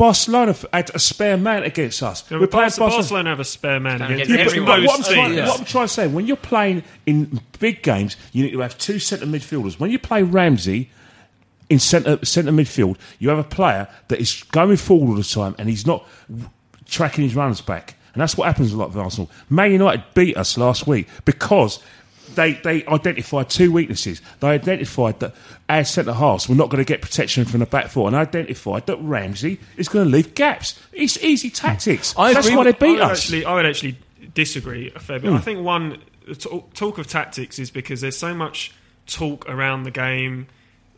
[0.00, 2.28] Barcelona f- had a spare man against us.
[2.30, 3.02] No, We're playing Barcelona, Barcelona.
[3.02, 4.84] Barcelona have a spare man Can't against Yeah, everyone.
[4.86, 5.36] what, I'm trying, teams.
[5.36, 5.48] Yeah.
[5.48, 8.78] what I'm trying to say, when you're playing in big games, you need to have
[8.78, 9.78] two centre midfielders.
[9.78, 10.90] When you play Ramsey
[11.68, 15.54] in centre centre midfield, you have a player that is going forward all the time
[15.58, 16.08] and he's not
[16.86, 17.94] tracking his runs back.
[18.14, 19.30] And that's what happens a lot with Arsenal.
[19.50, 21.78] Man United beat us last week because
[22.34, 24.20] they, they identified two weaknesses.
[24.40, 25.34] They identified that
[25.68, 28.86] our centre halves were not going to get protection from the back four, and identified
[28.86, 30.80] that Ramsey is going to leave gaps.
[30.92, 32.14] It's easy tactics.
[32.16, 33.24] I That's agree why they beat I us.
[33.24, 33.98] Actually, I would actually
[34.34, 35.30] disagree a fair bit.
[35.30, 35.42] I hmm.
[35.42, 35.98] think one
[36.74, 38.72] talk of tactics is because there's so much
[39.06, 40.46] talk around the game.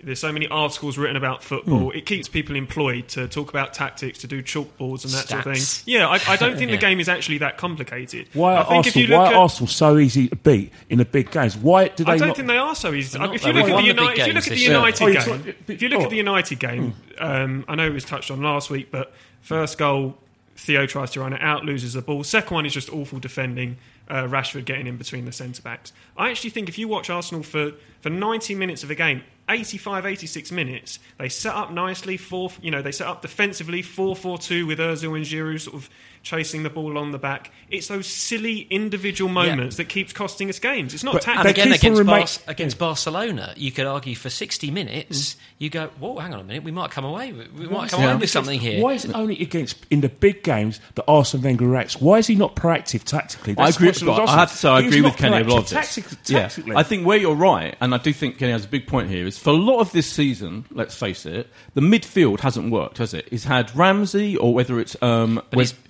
[0.05, 1.93] There's so many articles written about football.
[1.93, 5.57] It keeps people employed to talk about tactics, to do chalkboards and that sort of
[5.57, 5.83] thing.
[5.87, 6.77] Yeah, I, I don't think Yeah.
[6.77, 8.29] the game is actually that complicated.
[8.33, 10.37] Why I are, think if Arsenal, you look why at, are Arsenal so easy to
[10.37, 11.57] beat in the big games?
[11.57, 12.37] Why do they I don't not?
[12.37, 13.17] think they are so easy.
[13.19, 13.59] not, If you though.
[13.61, 14.57] look at won the the United, if you look at the.
[14.59, 16.05] United game, talk- but- if you look oh.
[16.05, 19.79] at the United game, um, I know it was touched on last week, but first
[19.79, 20.17] goal,
[20.57, 22.25] Theo tries to run it out, loses the ball.
[22.25, 23.77] Second one is just awful defending.
[24.13, 25.91] Uh, Rashford getting in between the centre backs.
[26.19, 27.73] I actually think if you watch Arsenal for,
[28.03, 32.19] for 90 minutes of a game, 85, 86 minutes, they set up nicely.
[32.19, 35.89] Four, you know, they set up defensively, 4-4-2 with Özil and Giroud sort of
[36.23, 37.51] chasing the ball on the back.
[37.69, 40.95] It's those silly individual moments that keeps costing us games.
[40.95, 41.41] It's not But tactics.
[41.41, 45.89] And again, against, remi- Bar- against Barcelona, you could argue for 60 minutes, you go,
[45.99, 48.13] whoa, hang on a minute, we might come away with, we might come Yeah.
[48.13, 48.81] away with something here.
[48.83, 52.01] Why is it only against in the big games that Arsene Wenger reacts?
[52.01, 53.55] Why is he not proactive tactically?
[53.59, 53.89] I agree.
[53.91, 55.95] the question I have to say, I agree with Kenny a lot of this.
[55.95, 56.49] tactic- Yeah.
[56.77, 59.27] I think where you're right, and I do think Kenny has a big point here,
[59.27, 63.13] is for a lot of this season, let's face it, the midfield hasn't worked, has
[63.13, 63.27] it?
[63.33, 65.41] It's had Ramsey, or whether it's um,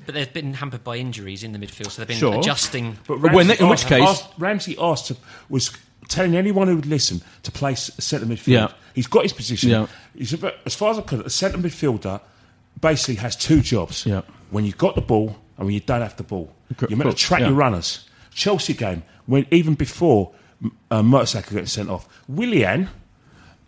[0.07, 2.19] But, when- he's, but they've been hampered by injuries in the midfield, so they've been
[2.19, 2.39] Sure.
[2.39, 2.99] adjusting.
[3.07, 5.17] But When- Ramsey in which asked- case- asked- Ramsey asked to,
[5.49, 5.71] was
[6.09, 8.47] telling anyone who would listen to play s- centre midfield.
[8.49, 8.69] Yeah.
[8.95, 9.71] He's got his position.
[9.71, 9.87] Yeah.
[10.17, 12.21] He's a, as far as I could, a centre midfielder
[12.81, 14.05] basically has two jobs.
[14.07, 14.23] Yeah.
[14.51, 16.89] When you've got the ball and when you don't have the ball, Cool.
[16.91, 17.47] you're meant to track Yeah.
[17.49, 18.05] your runners.
[18.35, 20.33] Chelsea game when even before
[20.91, 22.89] uh, Mertesacker got sent off, Willian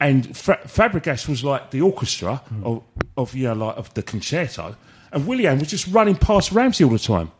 [0.00, 2.64] and Fa- Fabregas was like the orchestra Hmm.
[2.64, 2.82] of,
[3.16, 4.76] of you know like of the concerto,
[5.14, 7.30] and Willian was just running past Ramsey all the time.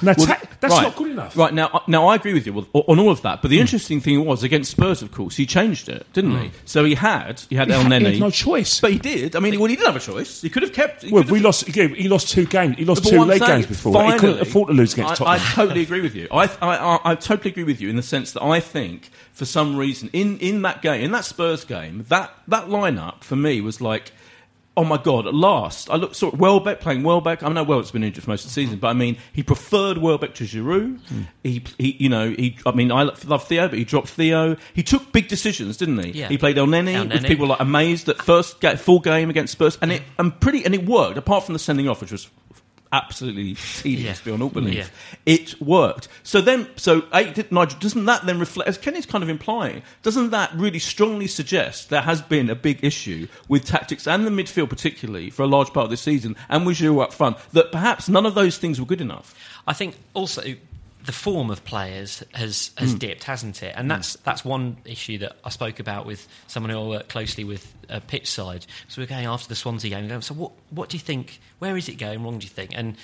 [0.00, 0.82] Now, Well, ta- that's right.
[0.84, 1.36] not good enough.
[1.36, 3.42] Right now, now I agree with you on all of that.
[3.42, 3.62] But the hmm.
[3.62, 6.48] interesting thing was against Spurs, of course, he changed it, didn't he?
[6.48, 6.56] Hmm.
[6.64, 8.80] So he had he had He El had- he had no choice.
[8.80, 9.36] but he did.
[9.36, 10.40] I mean, well, he didn't have a choice.
[10.40, 11.04] He could have kept.
[11.04, 11.66] Well, we have- lost.
[11.66, 12.76] He lost two games.
[12.78, 13.92] He lost But two what saying, games before.
[13.92, 14.14] that.
[14.14, 16.26] he couldn't afford to lose against I, I totally agree with you.
[16.32, 19.44] I, I, I, I totally agree with you in the sense that I think, for
[19.44, 23.60] some reason, in, in that game, in that Spurs game, that, that lineup for me
[23.60, 24.12] was like,
[24.76, 25.26] oh my god!
[25.26, 27.42] At last, I looked saw Welbeck playing Welbeck.
[27.42, 29.98] I know Welbeck's been injured for most of the season, but I mean, he preferred
[29.98, 31.00] Welbeck to Giroud.
[31.00, 31.22] Hmm.
[31.42, 32.56] He, he, you know, he.
[32.64, 34.56] I mean, I love Theo, but he dropped Theo.
[34.74, 36.10] He took big decisions, didn't he?
[36.12, 36.28] Yeah.
[36.28, 39.78] He played Elneny, El which people were like amazed that first full game against Spurs,
[39.82, 41.18] and it and pretty and it worked.
[41.18, 42.28] Apart from the sending off, which was
[42.92, 44.24] absolutely tedious Yeah.
[44.24, 44.74] beyond all belief.
[45.26, 45.34] Yeah.
[45.34, 46.08] It worked.
[46.22, 50.30] So then, so eight, Nigel, doesn't that then reflect, as Kenny's kind of implying, doesn't
[50.30, 54.68] that really strongly suggest there has been a big issue with tactics and the midfield
[54.68, 58.08] particularly for a large part of this season, and with Giroud up front, that perhaps
[58.08, 59.34] none of those things were good enough?
[59.66, 60.42] I think also
[61.04, 62.84] the form of players has Hmm.
[62.84, 63.74] has dipped, hasn't it?
[63.76, 67.44] And that's that's one issue that I spoke about with someone who I work closely
[67.44, 68.66] with uh, pitch side.
[68.88, 70.08] So we're going after the Swansea game.
[70.08, 71.40] Going, so what what do you think?
[71.58, 72.38] Where is it going wrong?
[72.38, 72.70] Do you think?
[72.74, 72.96] And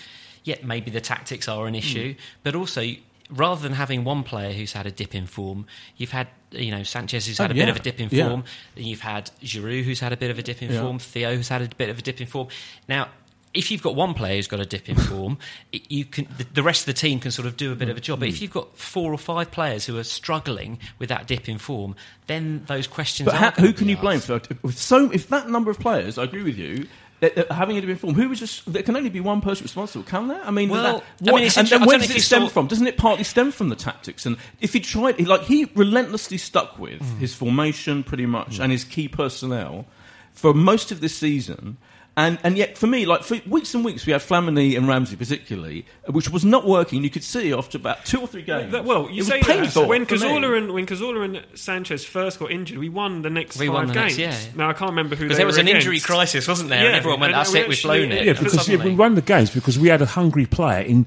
[0.45, 1.79] yet maybe the tactics are an Hmm.
[1.79, 2.85] issue, but also.
[3.31, 5.67] Rather than having one player who's had a dip in form,
[5.99, 7.69] you've had you know Sanchez who's had Oh, a bit yeah.
[7.69, 8.27] of a dip in Yeah.
[8.27, 8.45] form.
[8.75, 10.81] Then you've had Giroud who's had a bit of a dip in Yeah.
[10.81, 10.99] form.
[10.99, 12.49] Theo who's had a bit of a dip in form.
[12.89, 13.09] Now
[13.55, 15.39] if you've got one player who's got a dip in form,
[15.73, 17.89] it- you can the, the rest of the team can sort of do a bit
[17.89, 18.19] of a job.
[18.19, 18.21] Mm.
[18.21, 21.59] But if you've got four or five players who are struggling with that dip in
[21.59, 23.29] form, then those questions.
[23.31, 24.27] But gonna who can you blame asked.
[24.27, 24.41] for?
[24.65, 26.87] If, so, if that number of players, I agree with you.
[27.21, 28.71] that- that Having it been formed, who was just?
[28.73, 30.41] There can only be one person responsible, can there?
[30.45, 32.67] I mean, Well, that, I mean, and then where does it stem saw- from?
[32.69, 34.25] Doesn't it partly stem from the tactics?
[34.27, 37.19] And if he tried, like he relentlessly stuck with Hmm.
[37.19, 39.87] his formation, pretty much, and his key personnel
[40.33, 41.79] for most of this season.
[42.19, 45.15] And, and yet, for me, like for weeks and weeks, we had Flamini and Ramsey,
[45.15, 47.05] particularly, uh, which was not working.
[47.05, 48.73] You could see after about two or three games.
[48.73, 50.21] That- well, you it was say painful that when for me.
[50.23, 53.75] Cazorla and when Cazorla and Sanchez first got injured, we won the next We five
[53.75, 54.19] won the games.
[54.19, 54.53] next- yeah.
[54.57, 56.81] Now I can't remember who Because there was were an injury crisis, wasn't there?
[56.81, 58.69] Yeah, and everyone went, and "That's we it, we've actually- blown it." yeah, Yeah, because
[58.69, 61.07] yeah, we won the games because we had a hungry player in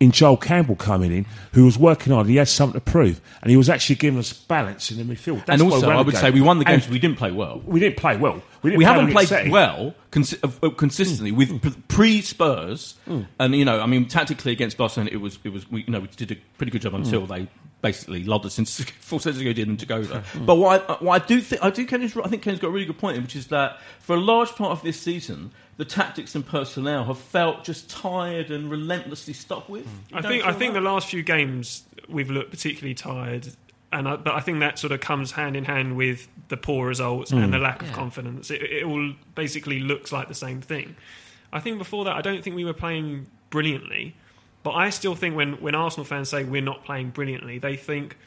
[0.00, 2.26] in Joel Campbell coming in who was working hard.
[2.26, 5.44] He had something to prove, and he was actually giving us balance in the midfield.
[5.46, 6.20] That's and also, I would game.
[6.20, 7.60] say we won the games, we didn't play well.
[7.64, 8.42] we didn't play well.
[8.62, 9.52] We, we play haven't played setting.
[9.52, 12.94] well consi- uh, uh, consistently with pre Spurs,
[13.38, 16.00] and you know, I mean, tactically against Barcelona, it was it was we, you know
[16.00, 17.48] we did a pretty good job until they
[17.80, 20.22] basically lulled us into four sets ago did and took over.
[20.40, 22.70] But what I, what I do think I do Kenny's I think Kenny's got a
[22.70, 25.84] really good point, in, which is that for a large part of this season, the
[25.84, 29.86] tactics and personnel have felt just tired and relentlessly stuck with.
[30.10, 30.80] You I think I think that?
[30.80, 33.48] the last few games we've looked particularly tired,
[33.92, 36.88] and I, but I think that sort of comes hand in hand with the poor
[36.88, 37.62] results and the hmm.
[37.62, 38.50] lack of confidence.
[38.50, 40.96] It, it all basically looks like the same thing.
[41.52, 44.16] I think before that, I don't think we were playing brilliantly,
[44.68, 48.18] but I still think when when Arsenal fans say we're not playing brilliantly, they think.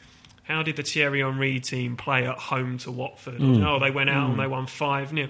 [0.44, 3.38] How did the Thierry Henry team play at home to Watford?
[3.38, 3.64] Mm.
[3.64, 4.50] Oh, they went out and they mm.
[4.50, 5.28] won 5 0.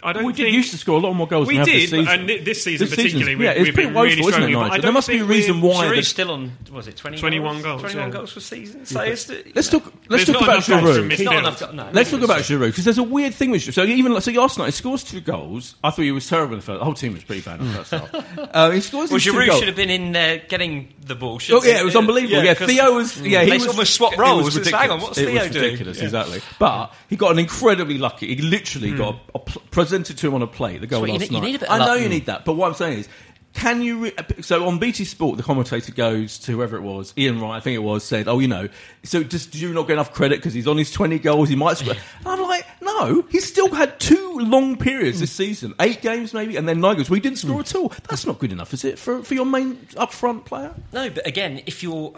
[0.00, 1.48] I don't we did used to score a lot more goals.
[1.48, 2.08] we than did, this season.
[2.08, 4.42] and thi- this season This particularly, we, yeah, it's we've pretty been really woeful, isn't
[4.42, 4.68] it, struggling.
[4.68, 4.82] Nigel?
[4.82, 5.86] There must be a reason why.
[5.86, 6.52] Giroud's the- still on.
[6.72, 8.12] Was it 20 21 goals, 21 yeah.
[8.14, 8.86] goals for season.
[8.86, 9.92] So it's, Let's talk.
[10.08, 11.24] Let's There's talk about enough goals from Giroud.
[11.24, 11.74] Not enough.
[11.74, 13.72] No, Let's talk about Giroud because there's a weird thing with Giroud.
[13.74, 15.74] So even like, so last night he scores two goals.
[15.82, 16.78] I thought he was terrible in the first.
[16.78, 18.48] The whole team was pretty bad in the first half.
[18.54, 21.40] Uh, he scores Well, these Giroud should have been in there getting the ball.
[21.50, 22.42] Oh yeah, it was unbelievable.
[22.42, 23.20] Yeah, 'cause Theo was.
[23.20, 24.54] Yeah, he was almost swapped roles.
[24.54, 25.02] Hang on, ridiculous.
[25.02, 25.64] what's it Theo was doing?
[25.64, 26.40] ridiculous, exactly.
[26.58, 28.34] But he got an incredibly lucky.
[28.34, 30.80] He literally got a, pl- presented to him on a plate.
[30.80, 31.46] The goal you last need- you night.
[31.46, 32.00] need a bit of I know luck.
[32.00, 33.08] you need that, but what I'm saying is.
[33.54, 33.98] Can you?
[33.98, 37.60] Re- so on BT Sport, the commentator goes to whoever it was, Ian Wright, I
[37.60, 38.68] think it was, said, "Oh, you know,
[39.02, 41.48] so just do you not get enough credit because he's on his 20 goals?
[41.48, 45.74] He might score." And I'm like, no, he's still had two long periods this season,
[45.80, 47.10] eight games maybe, and then nine goals.
[47.10, 47.60] We didn't score mm.
[47.60, 47.88] at all.
[48.08, 50.74] That's not good enough, is it, for for your main up front player?
[50.92, 52.12] No, but again, if you're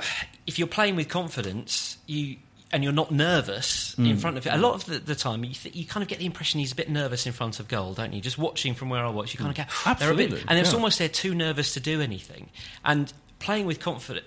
[0.47, 2.37] if you're playing with confidence, you
[2.73, 4.21] and you're not nervous in mm.
[4.21, 4.53] front of it.
[4.53, 6.73] A lot of the, the time, you, th- you kind of get the impression he's
[6.73, 8.21] a bit nervous in front of goal, don't you?
[8.21, 10.59] Just watching from where I watch, you kind of go, they're a bit, Absolutely, and
[10.59, 10.77] it's yeah.
[10.77, 12.49] almost they're too nervous to do anything.
[12.85, 14.27] And playing with confidence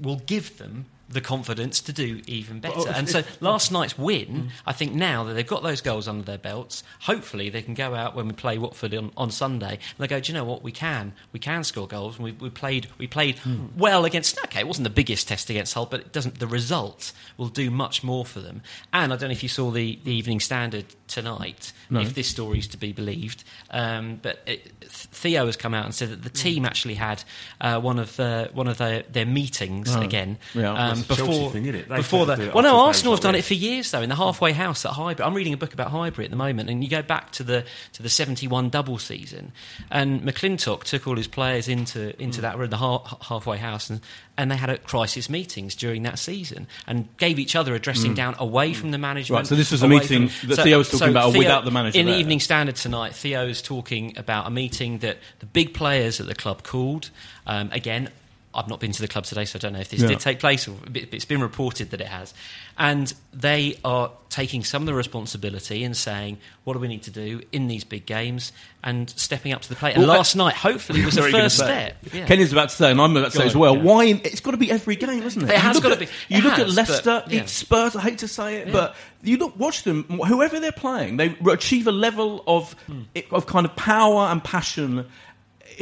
[0.00, 2.88] will give them the confidence to do even better.
[2.94, 6.38] and so last night's win, I think now that they've got those goals under their
[6.38, 10.06] belts, hopefully they can go out when we play Watford on, on Sunday and they
[10.08, 12.16] go, do you know what, we can, we can score goals.
[12.16, 13.38] And we, we played, we played
[13.76, 14.38] well against.
[14.44, 16.38] Okay, it wasn't the biggest test against Hull, but it doesn't.
[16.38, 18.62] The result will do much more for them.
[18.92, 22.58] And I don't know if you saw the, the Evening Standard tonight, if this story
[22.58, 23.44] is to be believed.
[23.70, 27.22] Um, but it, Theo has come out and said that the team actually had
[27.60, 30.72] uh, one of uh, one of their, their meetings again Yeah.
[30.72, 31.88] um, That's before thing, isn't it?
[31.88, 33.90] They before tend the to do it well, no, Arsenal have done it for years
[33.90, 35.26] though in the halfway house at Highbury.
[35.26, 37.64] I'm reading a book about Highbury at the moment, and you go back to the
[37.94, 39.52] to the '71 double season,
[39.90, 42.42] and McLintock took all his players into into Hmm.
[42.42, 44.00] that room, the ha- halfway house, and
[44.38, 48.14] and they had a crisis meetings during that season and gave each other a dressing
[48.14, 49.40] down away from the management.
[49.40, 51.70] Right, so this was a meeting from- that Theo was talking about Theo- without the
[51.70, 52.16] manager In the.
[52.16, 56.34] Evening Standard tonight, Theo is talking about a meeting that the big players at the
[56.34, 57.10] club called.
[57.46, 58.08] Um, again,
[58.54, 60.08] I've not been to the club today, so I don't know if this Yeah.
[60.08, 60.68] did take place.
[60.68, 62.34] Or it's been reported that it has,
[62.78, 67.10] and they are taking some of the responsibility and saying, "What do we need to
[67.10, 68.52] do in these big games?"
[68.84, 69.94] and stepping up to the plate.
[69.94, 71.96] And Well, I- last night, hopefully, was the What are you gonna first step.
[72.12, 72.26] Yeah.
[72.26, 73.76] Kenny's about to say, and I'm about to say as well.
[73.76, 73.82] yeah.
[73.82, 74.04] Why?
[74.24, 75.48] It's got to be every game, isn't it?
[75.50, 76.08] It You has gotta at- be.
[76.28, 77.94] You It look has, at Leicester, but, it's Spurs.
[77.94, 80.02] I hate to say it, but you look, watch them.
[80.04, 83.02] Whoever they're playing, they achieve a level of Hmm.
[83.30, 85.06] of kind of power and passion.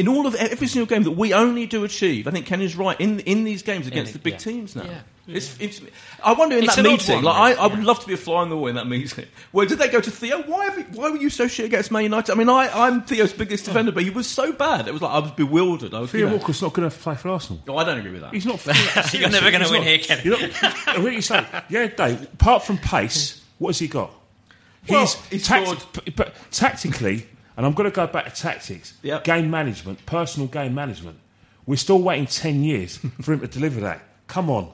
[0.01, 2.27] In all of every single game that we only do achieve.
[2.27, 4.39] I think Kenny's right in in these games against the- the big yeah.
[4.39, 4.85] teams now.
[4.85, 5.01] Yeah.
[5.29, 5.81] It's, it's,
[6.25, 7.85] I wonder in It's that meeting, one, like I, I would yeah.
[7.85, 9.27] love to be a fly on the wall in that meeting.
[9.53, 10.43] Where did they go to Theo?
[10.43, 12.33] Why, have you, why were you so shit against Man United?
[12.33, 13.69] I mean, I, I'm Theo's biggest oh.
[13.69, 14.89] defender, but he was so bad.
[14.89, 15.95] It was like I was bewildered.
[15.95, 17.63] I was, you Theo know, Walker's not going to play for Arsenal.
[17.69, 18.35] oh, I don't agree with that.
[18.35, 18.65] He's not.
[19.15, 20.23] You're never going to win not- here, Kenny.
[20.25, 20.51] You're not,
[20.87, 21.47] what are you saying?
[21.69, 22.23] Yeah, Dave.
[22.35, 24.11] Apart from pace, what has he got?
[24.89, 27.29] Well, He's he tact- scored- p- but tactically,
[27.61, 28.95] and I'm going to go back to tactics.
[29.03, 29.23] Yep.
[29.25, 31.19] Game management, personal game management.
[31.67, 34.01] We're still waiting ten years for him to deliver that.
[34.29, 34.73] Come on,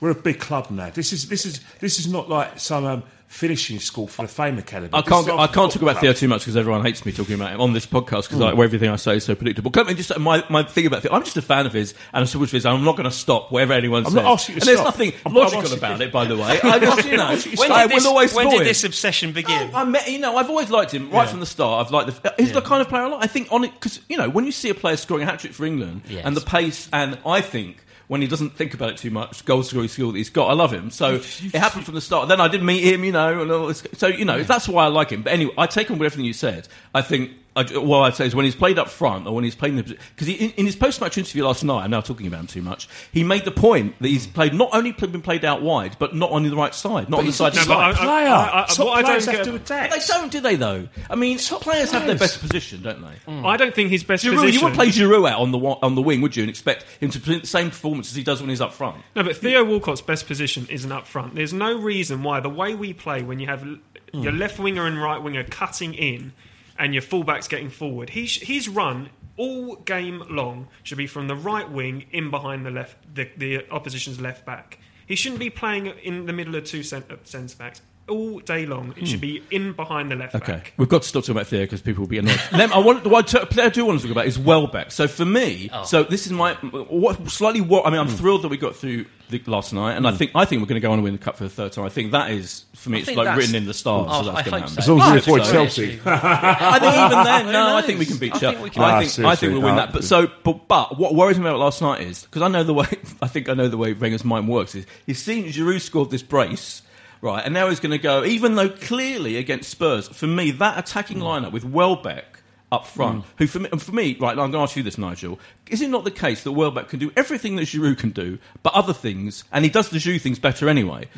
[0.00, 0.90] we're a big club now.
[0.90, 4.58] This is this is this is not like some um, finishing school for the Fame
[4.58, 4.90] Academy.
[4.92, 5.30] I can't.
[5.30, 7.72] I can't talk about Theo too much because everyone hates me talking about him on
[7.72, 8.60] this podcast because like, hmm.
[8.60, 9.70] everything I say is so predictable.
[9.70, 11.12] Come and just my, my thing about Theo.
[11.12, 12.66] I'm just a fan of his and a supporter of his.
[12.66, 14.14] I'm not going to stop whatever anyone I'm says.
[14.16, 16.60] not asking you and to there's nothing I'm- logical about it, by the way.
[16.60, 19.70] I just, you know, When I did, this, always when did this obsession begin?
[19.72, 21.30] Oh, I met, you know, I've always liked him right Yeah.
[21.30, 21.86] from the start.
[21.86, 22.34] I've liked the.
[22.36, 23.24] He's the kind of player I like.
[23.24, 25.38] I think on it because you know when you see a player scoring a hat
[25.38, 26.24] trick for England Yes.
[26.26, 27.76] and the pace, and I think
[28.10, 30.52] when he doesn't think about it too much, goal scoring skill that he's got, I
[30.52, 30.90] love him.
[30.90, 32.26] So it happened from the start.
[32.26, 33.84] Then I did meet him, you know, and all this.
[33.92, 35.22] So you know that's why I like him.
[35.22, 36.66] But anyway, I take on with everything you said.
[36.92, 37.30] I think.
[37.56, 39.76] I, what I'd say is when he's played up front or when he's played in
[39.84, 42.62] the because in, in his post-match interview last night, I'm now talking about him too
[42.62, 42.88] much.
[43.12, 46.30] He made the point that he's played not only been played out wide, but not
[46.30, 47.52] on the right side, not on the side.
[47.54, 48.02] he's to not side.
[48.02, 48.28] a player.
[48.28, 49.90] I- I- Top what I don't players get- have to attack.
[49.90, 50.54] They don't, do they?
[50.56, 53.32] Though I mean, players have their best position, don't they?
[53.32, 53.44] Mm.
[53.44, 54.52] I don't think his best Giroud, position.
[54.54, 56.44] you wouldn't play Giroud out on the on the wing, would you?
[56.44, 59.02] And expect him to present the same performance as he does when he's up front.
[59.16, 61.34] No, but Theo Walcott's best position isn't up front.
[61.34, 63.78] There's no reason why the way we play when you have l-
[64.12, 64.38] your mm.
[64.38, 66.32] left winger and right winger cutting in
[66.80, 71.28] and your fullbacks getting forward, he sh- his run all game long should be from
[71.28, 74.78] the right wing in behind the left the, the opposition's left back.
[75.06, 78.66] He shouldn't be playing in the middle of two cent- uh, centre backs all day
[78.66, 78.92] long.
[78.96, 80.72] It should be in behind the left Okay, back.
[80.76, 82.40] we've got to stop talking about Theo because people will be annoyed.
[82.52, 84.90] Then I want what I t- I do want to talk about is Welbeck.
[84.90, 85.84] So for me, Oh.
[85.84, 88.00] so this is my what slightly what I mean.
[88.00, 90.66] I'm thrilled that we got through the, last night, and I think I think we're
[90.68, 91.84] going to go on and win the cup for the third time.
[91.84, 92.98] I think that is for me.
[92.98, 94.08] I it's like written in the stars.
[94.10, 94.74] Oh, so that's I going to hope happen.
[94.74, 94.80] so.
[94.80, 95.52] As long as I we avoid so.
[95.52, 96.00] Chelsea.
[96.06, 98.56] I think even then, no, I think we can beat I Chelsea.
[98.56, 99.92] think we can- I think I think we'll win that.
[99.92, 102.74] But so, but, but what worries me about last night is because I know the
[102.74, 102.86] way
[103.22, 104.74] I think I know the way Wenger's mind works.
[104.74, 106.82] Is he's seen Giroud scored this brace.
[107.22, 110.78] Right, and now he's going to go, even though clearly against Spurs, for me, that
[110.78, 112.39] attacking lineup with Welbeck
[112.72, 114.96] up front, who for me, and for me, right, I'm going to ask you this,
[114.98, 115.38] Nigel.
[115.68, 118.72] Is it not the case that Welbeck can do everything that Giroud can do, but
[118.74, 121.08] other things, and he does the Giroud things better anyway?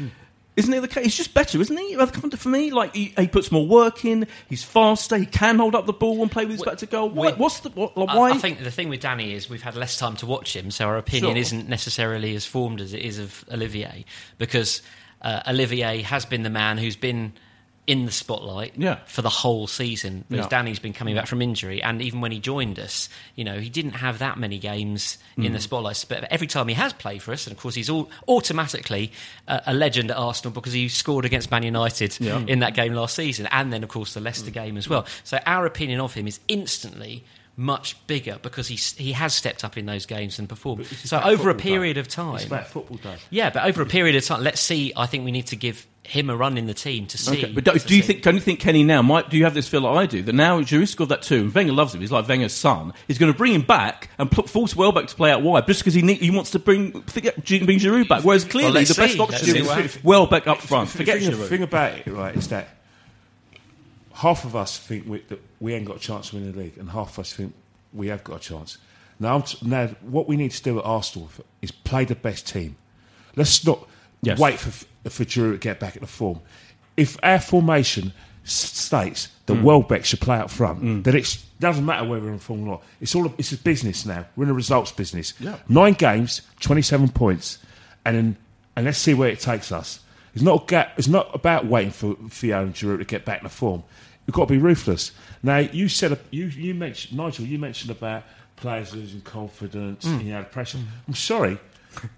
[0.55, 1.05] Isn't it the case?
[1.05, 1.97] He's just better, isn't he?
[2.37, 4.27] For me, like he, he puts more work in.
[4.51, 5.17] He's faster.
[5.17, 7.09] He can hold up the ball and play with his back to goal.
[7.09, 8.31] What's the what, like, I- why?
[8.33, 10.87] I, think the thing with Danny is we've had less time to watch him, so
[10.87, 11.41] our opinion Sure.
[11.41, 14.05] isn't necessarily as formed as it is of Olivier,
[14.37, 14.83] because
[15.23, 17.33] uh, Olivier has been the man who's been
[17.85, 18.99] in the spotlight Yeah.
[19.07, 20.49] for the whole season, because Yeah.
[20.51, 23.69] Danny's been coming back from injury, and even when he joined us, you know, he
[23.69, 25.47] didn't have that many games Mm.
[25.47, 26.05] in the spotlight.
[26.09, 29.11] But every time he has played for us, and of course he's all automatically
[29.49, 32.35] uh, a legend at Arsenal because he scored against Man United Yeah.
[32.39, 32.49] Mm.
[32.49, 35.05] in that game last season, and then of course the Leicester game as well.
[35.25, 37.25] So our opinion of him is instantly
[37.57, 40.87] much bigger because he he has stepped up in those games and performed.
[40.87, 42.05] So over a period Dave.
[42.05, 43.23] of time, It's about football, Dave.
[43.31, 44.93] yeah, but over a period of time, let's see.
[44.97, 47.39] I think we need to give him a run in the team to see.
[47.45, 48.07] Okay, but do, do you see.
[48.09, 48.23] think?
[48.23, 49.03] Can you think Kenny now?
[49.03, 51.43] Might do you have this feel like I do that now Giroud scored that too,
[51.43, 52.01] and Wenger loves him.
[52.01, 52.95] He's like Wenger's son.
[53.07, 55.81] He's going to bring him back and put, force Welbeck to play out wide just
[55.81, 58.25] because he need, he wants to bring forget, bring Giroud back.
[58.25, 59.21] Whereas clearly let's the best see.
[59.21, 60.03] option is what happens.
[60.05, 60.89] Welbeck up front.
[60.91, 61.49] The Forget thing, the Giroud.
[61.49, 62.69] thing about it, right, is that
[64.23, 66.77] half of us think we, that we ain't got a chance to win the league,
[66.79, 67.53] and half of us think
[67.93, 68.79] we have got a chance.
[69.21, 71.29] Now, I'm t- now what we need to do at Arsenal
[71.61, 72.77] is play the best team.
[73.37, 73.87] Let's not
[74.23, 74.39] Yes.
[74.39, 74.71] wait for
[75.11, 76.39] for Giroud to get back in the form.
[76.97, 78.13] If our formation
[78.45, 79.63] states that Mm.
[79.63, 82.83] Welbeck should play up front, then it doesn't matter whether we're in form or not.
[83.01, 84.27] It's all a, it's a business now.
[84.37, 85.35] We're in a results business.
[85.41, 85.57] Yeah.
[85.69, 87.59] Nine games, twenty-seven points,
[88.05, 88.37] and then,
[88.77, 90.01] and let's see where it takes us.
[90.35, 93.39] It's not a gap, It's not about waiting for Theo and Giroud to get back
[93.39, 93.83] in the form.
[94.27, 95.13] We've got to be ruthless.
[95.43, 97.45] Now, you said you you mentioned Nigel.
[97.45, 98.25] You mentioned about
[98.57, 100.05] players losing confidence.
[100.05, 100.13] Mm.
[100.13, 100.79] and You know, pressure.
[101.09, 101.59] I'm sorry,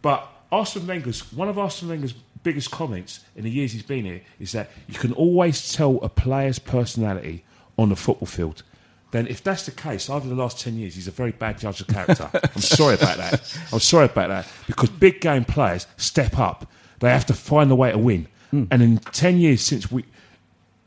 [0.02, 4.20] but Arsene Wenger's one of Arsene Wenger's biggest comments in the years he's been here
[4.38, 7.42] is that you can always tell a player's personality
[7.78, 8.62] on the football field.
[9.10, 11.80] Then, if that's the case, over the last 10 years, he's a very bad judge
[11.80, 12.28] of character.
[12.34, 13.58] I'm sorry about that.
[13.72, 14.52] I'm sorry about that.
[14.66, 16.68] Because big game players step up.
[16.98, 18.26] They have to find a way to win.
[18.70, 20.04] And in 10 years since we,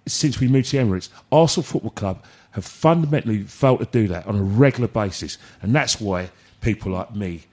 [0.07, 4.35] since we moved to Emirates, Arsenal Football Club have fundamentally failed to do that on
[4.37, 5.37] a regular basis.
[5.61, 6.29] And that's why
[6.61, 7.43] people like me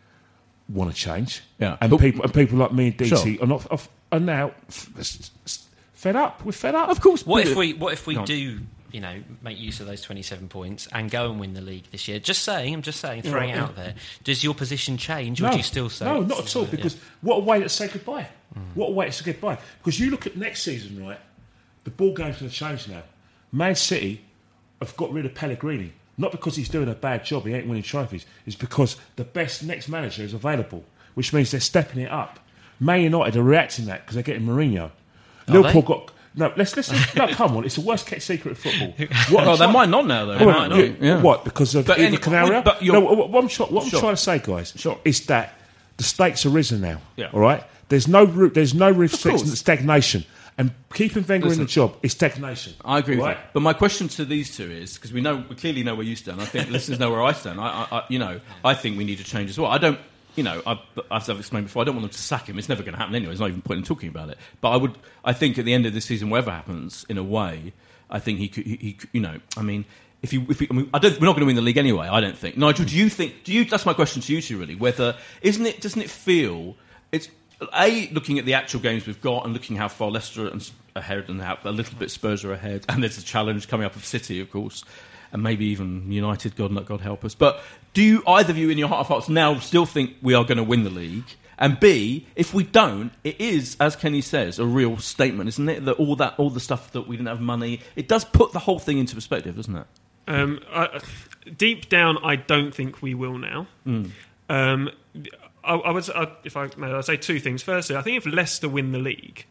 [0.69, 1.43] want to change.
[1.59, 1.77] Yeah.
[1.81, 3.45] And, But- people, and people like me and DT Sure.
[3.45, 5.59] are, not, are now f- f-
[5.93, 6.45] fed up.
[6.45, 6.89] We're fed up.
[6.89, 7.27] Of course.
[7.27, 8.61] What but- if we what if we Go do
[8.93, 12.07] you know, make use of those 27 points and go and win the league this
[12.07, 12.21] year.
[12.21, 13.65] Just saying, I'm just saying, throwing it Yeah.
[13.65, 13.95] out there.
[14.23, 16.05] Does your position change, or do you still say?
[16.05, 16.63] No, not at all.
[16.63, 16.71] yeah.
[16.71, 18.29] Because what a way to say goodbye.
[18.75, 19.59] What a way to say goodbye.
[19.79, 21.19] Because you look at next season, right?
[21.85, 23.03] The ball game's going to change now.
[23.53, 24.25] Man City
[24.81, 25.93] have got rid of Pellegrini.
[26.17, 28.25] Not because he's doing a bad job, he ain't winning trophies.
[28.47, 32.39] It's because the best next manager is available, which means they're stepping it up.
[32.81, 34.91] Man United are reacting to that because they're getting Mourinho.
[35.49, 35.87] Liverpool they?
[35.89, 36.11] got.
[36.37, 37.65] No, let's, let's, no, come on.
[37.65, 38.95] It's the worst kept secret of football.
[39.31, 40.39] What Well, they might not now, though.
[40.39, 41.01] They well, might not.
[41.01, 41.21] yeah.
[41.23, 41.45] What?
[41.45, 42.65] Because of But Eva Carneiro?
[42.65, 44.01] but no, what, what I'm, what I'm Sure.
[44.01, 44.99] trying to say, guys, Sure.
[45.05, 45.57] is that
[45.97, 47.01] the stakes are risen now.
[47.17, 47.31] Yeah.
[47.33, 47.65] All right.
[47.89, 48.55] There's no root.
[48.55, 49.59] There's no course.
[49.59, 50.25] stagnation,
[50.57, 52.75] and keeping Wenger in the job is stagnation.
[52.85, 53.37] I agree with right?
[53.37, 53.53] that.
[53.53, 56.17] But my question to these two is because we know we clearly know where you
[56.17, 56.41] stand.
[56.41, 57.61] I think listeners know where I stand.
[57.61, 59.71] I, I, you know, I think we need to change as well.
[59.71, 59.99] I don't.
[60.37, 60.81] You know, I,
[61.13, 62.59] as I've explained before, I don't want them to sack him.
[62.59, 63.29] It's never going to happen anyway.
[63.29, 64.39] There's not even point in talking about it.
[64.61, 64.99] But I would.
[65.25, 67.73] I think at the end of this season, whatever happens, in a way,
[68.11, 68.67] I think he could.
[68.67, 69.85] He, he you know, I mean.
[70.25, 71.77] If you, if you, I mean, I don't, we're not going to win the league
[71.77, 72.09] anyway.
[72.09, 72.57] I don't think.
[72.57, 73.45] Nigel, do you think?
[73.45, 73.67] Do you?
[73.67, 74.75] That's my question to you two, really.
[74.75, 75.83] Whether isn't it?
[75.83, 76.77] Doesn't it feel?
[77.13, 77.29] It's
[77.75, 80.59] a looking at the actual games we've got and looking how far Leicester are
[80.97, 83.97] ahead and how a little bit Spurs are ahead, and there's a challenge coming up
[83.97, 84.83] of City, of course,
[85.31, 86.57] and maybe even United.
[86.57, 87.35] God, God help us.
[87.35, 90.33] But do you either of you, in your heart of hearts, now still think we
[90.33, 91.27] are going to win the league?
[91.59, 95.85] And B, if we don't, it is, as Kenny says, a real statement, isn't it?
[95.85, 98.59] That all that, all the stuff that we didn't have money, it does put the
[98.59, 99.87] whole thing into perspective, doesn't it?
[100.27, 101.01] Um, I,
[101.57, 103.67] deep down, I don't think we will now.
[103.85, 104.07] Hmm.
[104.49, 104.91] Um,
[105.63, 107.63] I, I would, I, if I may, I'd say two things.
[107.63, 109.47] Firstly, I think if Leicester win the league,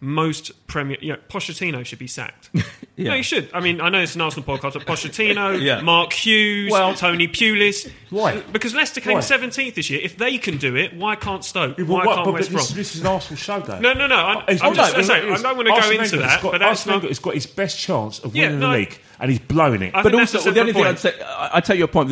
[0.00, 2.50] most Premier, you know, Pochettino should be sacked.
[2.94, 3.12] Yeah.
[3.12, 3.48] No, he should.
[3.54, 5.80] I mean, I know it's an Arsenal podcast, but Pochettino, Yeah.
[5.80, 7.90] Mark Hughes, Well- Tony Pulis.
[8.10, 8.38] Why?
[8.42, 9.98] Because Leicester came 17th this year.
[10.02, 11.78] If they can do it, why can't Stoke?
[11.78, 12.76] Yeah, but why what- can't West this, Brom?
[12.76, 13.78] this is an Arsenal show, though.
[13.80, 14.14] No, no, no.
[14.16, 16.58] I'm, It's- I'm just no, saying, I don't want to go into that, got, but
[16.60, 16.86] not.
[16.86, 18.70] Wenger's got his best chance of Yeah, winning no.
[18.72, 19.94] the league, and he's blowing it.
[19.94, 22.10] I But also, the only thing I'd say, I, I take your point.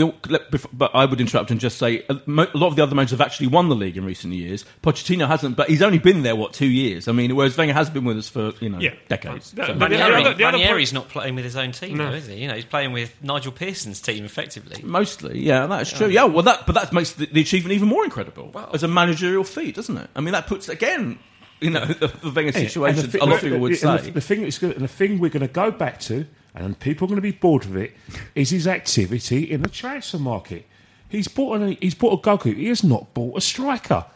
[0.73, 3.19] But I would interrupt and just say uh, a a lot of the other managers
[3.19, 4.65] have actually won the league in recent years.
[4.83, 7.09] Pochettino hasn't, but he's only been there what two years.
[7.09, 8.95] I mean, whereas Wenger has been with us for you know Yeah.
[9.09, 9.53] decades.
[9.55, 12.11] But- So- but the other- the other Ranieri's not playing with his own team, No.
[12.11, 12.37] though, is he?
[12.37, 14.81] You know, he's playing with Nigel Pearson's team, effectively.
[14.85, 16.07] Mostly, yeah, that's true.
[16.09, 19.43] Yeah, well, that but that makes the, the achievement even more incredible as a managerial
[19.43, 20.09] feat, doesn't it?
[20.15, 21.19] I mean, that puts again,
[21.61, 23.05] you know, the, the Wenger situation.
[23.05, 23.97] and the a lot of people would and say.
[23.99, 27.07] The, the thing that's and the thing we're going to go back to, and people
[27.07, 27.93] are going to be bored of it,
[28.35, 30.67] is his activity in the transfer market.
[31.09, 32.59] He's bought he's bought a goalkeeper.
[32.59, 34.07] He has not bought a striker.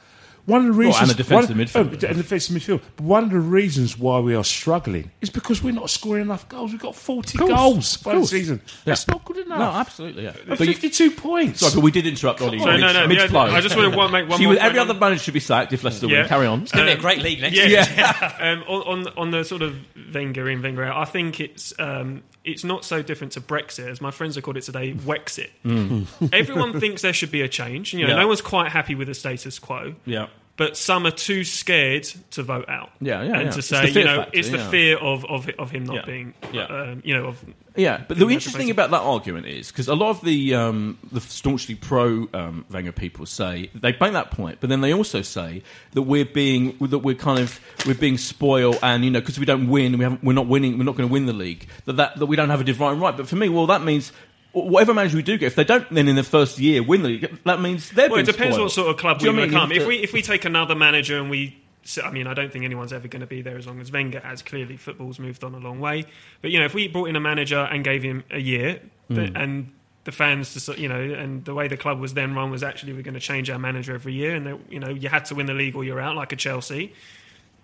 [0.47, 2.05] One of the Well, reasons and a defensive one, midfielder.
[2.05, 2.81] oh, and a defensive midfielder.
[2.97, 6.47] But one of the reasons why we are struggling is because we're not scoring enough
[6.51, 6.71] goals.
[6.73, 8.31] We've got forty course, goals of by the course.
[8.31, 8.61] season.
[8.85, 9.59] That's not good enough.
[9.59, 10.33] no, absolutely, yeah.
[10.47, 11.61] And But you, Fifty-two points.
[11.61, 12.59] sorry, but we did interrupt Ollie.
[12.59, 13.39] Sorry, no, no, mid yeah.
[13.41, 15.23] I just want to one, make one She more was, point every on- other manager
[15.23, 16.21] should be sacked if Leicester Yeah.
[16.21, 16.29] win.
[16.29, 16.63] Carry on.
[16.63, 18.33] It's going to be a great league next Yeah, year.
[18.53, 19.77] um, on, on on the sort of
[20.13, 24.01] Wenger in Wenger out, I think it's um, it's not so different to Brexit as
[24.01, 25.51] my friends have called it today, Wexit.
[25.65, 26.07] Mm.
[26.33, 27.95] Everyone thinks there should be a change.
[27.95, 28.21] You know, Yeah.
[28.21, 29.95] no one's quite happy with the status quo.
[30.05, 30.27] Yeah.
[30.57, 32.91] But some are too scared to vote out.
[33.01, 33.51] Yeah, yeah, and yeah.
[33.51, 34.71] to say, you know, factor, it's the yeah.
[34.71, 36.05] fear of, of of him not Yeah.
[36.07, 36.67] being, Yeah.
[36.67, 39.97] um, you know, of Yeah, but the interesting thing about that argument is because a
[39.97, 44.59] lot of the um, the staunchly pro um, Wenger people say they make that point,
[44.61, 45.65] but then they also say
[45.95, 49.47] that we're being that we're kind of we're being spoiled, and you know because we
[49.47, 51.67] don't win, we haven't, we're not winning, we're not going to win the league.
[51.87, 53.17] That, that that we don't have a divine right.
[53.17, 54.13] But for me, well, that means
[54.55, 57.09] whatever manager we do get, if they don't then in the first year win the
[57.09, 58.67] league, that means they're Well, it depends spoiled.
[58.67, 59.71] what sort of club Do we know want to I mean?
[59.71, 59.83] come.
[59.83, 62.65] If we if we take another manager and we, so, I mean, I don't think
[62.65, 64.43] anyone's ever going to be there as long as Wenger has.
[64.43, 66.07] Clearly, football's moved on a long way.
[66.41, 69.31] But you know, if we brought in a manager and gave him a year, th-
[69.31, 69.37] hmm.
[69.37, 69.73] and
[70.05, 72.93] the fans, just, you know, and the way the club was then run was actually
[72.93, 75.35] we're going to change our manager every year, and they, you know, you had to
[75.35, 76.93] win the league or you're out, like a Chelsea.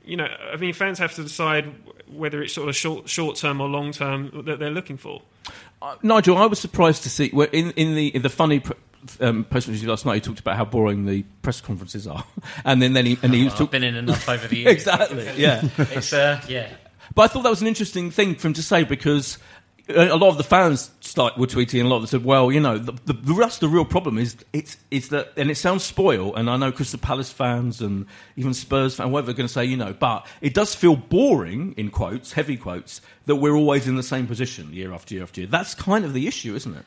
[0.05, 1.72] You know, I mean, fans have to decide
[2.09, 5.22] whether it's sort of short short term or long term that they're looking for.
[5.83, 8.61] Uh, Nigel, I was surprised to see well, in in the in the funny.
[8.61, 8.73] Pr-
[9.21, 12.23] um, post last night, he talked about how boring the press conferences are,
[12.67, 14.73] and then, then he and he was I've been in enough over the years.
[14.75, 15.67] exactly, yeah.
[15.79, 16.69] It's, uh, yeah.
[17.15, 19.39] But I thought that was an interesting thing for him to say because
[19.90, 22.50] a lot of the fans start were tweeting, and a lot of them said, "Well,
[22.52, 25.56] you know, the, the, the that's the real problem is it's it's that, and it
[25.56, 28.06] sounds spoiled, and I know Crystal Palace fans and
[28.37, 31.75] even Spurs fans, whatever, are going to say, you know, but it does feel boring
[31.77, 35.40] in quotes, heavy quotes, that we're always in the same position year after year after
[35.40, 35.48] year.
[35.48, 36.85] That's kind of the issue, isn't it?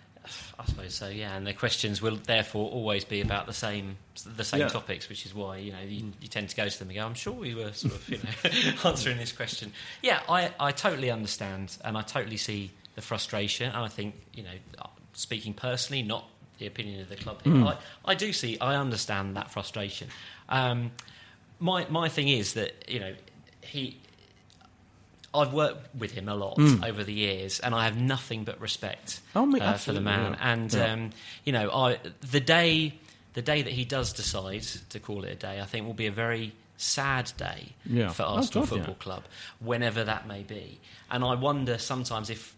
[0.58, 1.36] I suppose so, yeah.
[1.36, 4.68] And the questions will therefore always be about the same the same Yeah.
[4.70, 7.06] topics, which is why you know you, you tend to go to them and go,
[7.06, 8.52] "I'm sure we were sort of you know
[8.90, 13.68] answering this question." Yeah, I, I totally understand, and I totally see the frustration.
[13.70, 14.52] And I think you know,
[15.14, 16.28] speaking personally, not
[16.60, 20.08] the opinion of the club here, I, I do see, I understand that frustration.
[20.50, 20.92] Um,
[21.60, 23.14] my my thing is that you know
[23.62, 23.98] he
[25.36, 29.20] I've worked with him a lot over the years, and I have nothing but respect
[29.34, 29.38] Hmm.
[29.40, 30.34] Oh, me- uh, for the man.
[30.34, 30.52] yeah.
[30.54, 30.92] And Yeah.
[30.94, 31.10] um,
[31.44, 32.00] you know, I
[32.32, 32.94] the day
[33.34, 36.06] the day that he does decide to call it a day, I think will be
[36.06, 38.10] a very sad day Yeah.
[38.12, 38.78] for Oh, Arsenal God, yeah.
[38.84, 39.24] Football Club,
[39.60, 40.80] whenever that may be.
[41.10, 42.56] And I wonder sometimes if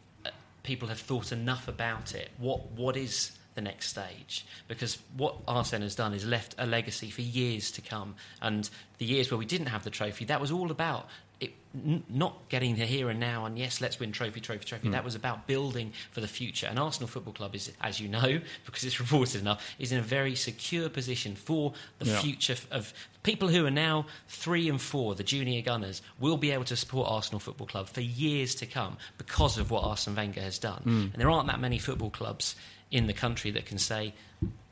[0.65, 2.29] people have thought enough about it.
[2.37, 4.45] What what is the next stage?
[4.67, 8.15] Because what Arsene has done is left a legacy for years to come.
[8.41, 11.07] And the years where we didn't have the trophy, that was all about.
[11.39, 14.89] It, n- not getting the here and now and yes, let's win trophy, trophy, trophy.
[14.89, 16.67] That was about building for the future.
[16.67, 20.01] And Arsenal Football Club is, as you know, because it's reported enough, is in a
[20.01, 22.19] very secure position for the Yeah.
[22.19, 26.51] future f- of people who are now three and four, the junior gunners, will be
[26.51, 30.41] able to support Arsenal Football Club for years to come because of what Arsene Wenger
[30.41, 30.81] has done.
[30.83, 30.99] Hmm.
[31.11, 32.55] And there aren't that many football clubs
[32.91, 34.13] in the country that can say.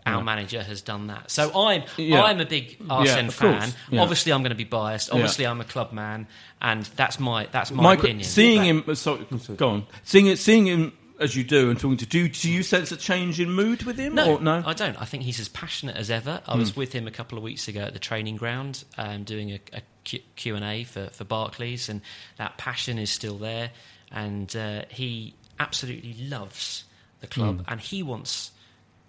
[0.06, 2.24] Our manager has done that, so I'm Yeah.
[2.24, 3.74] I'm a big Arsene of fan.
[3.89, 4.01] Yeah.
[4.01, 5.12] Obviously, I'm going to be biased.
[5.12, 6.28] Obviously, I'm a club man,
[6.62, 8.26] and that's my that's my Michael, opinion.
[8.28, 9.26] seeing him, uh, sorry,
[9.56, 9.88] go on.
[10.04, 12.97] Seeing it, seeing him as you do and talking to, do, do you sense a
[12.97, 14.16] change in mood with him?
[14.16, 14.62] No, or no.
[14.66, 14.99] I don't.
[15.01, 16.41] I think he's as passionate as ever.
[16.47, 19.51] I was with him a couple of weeks ago at the training ground, um, doing
[19.51, 22.01] a, a Q- Q and A for for Barclays, and
[22.38, 23.72] that passion is still there.
[24.12, 26.84] And uh, he absolutely loves
[27.22, 28.51] the club, and he wants.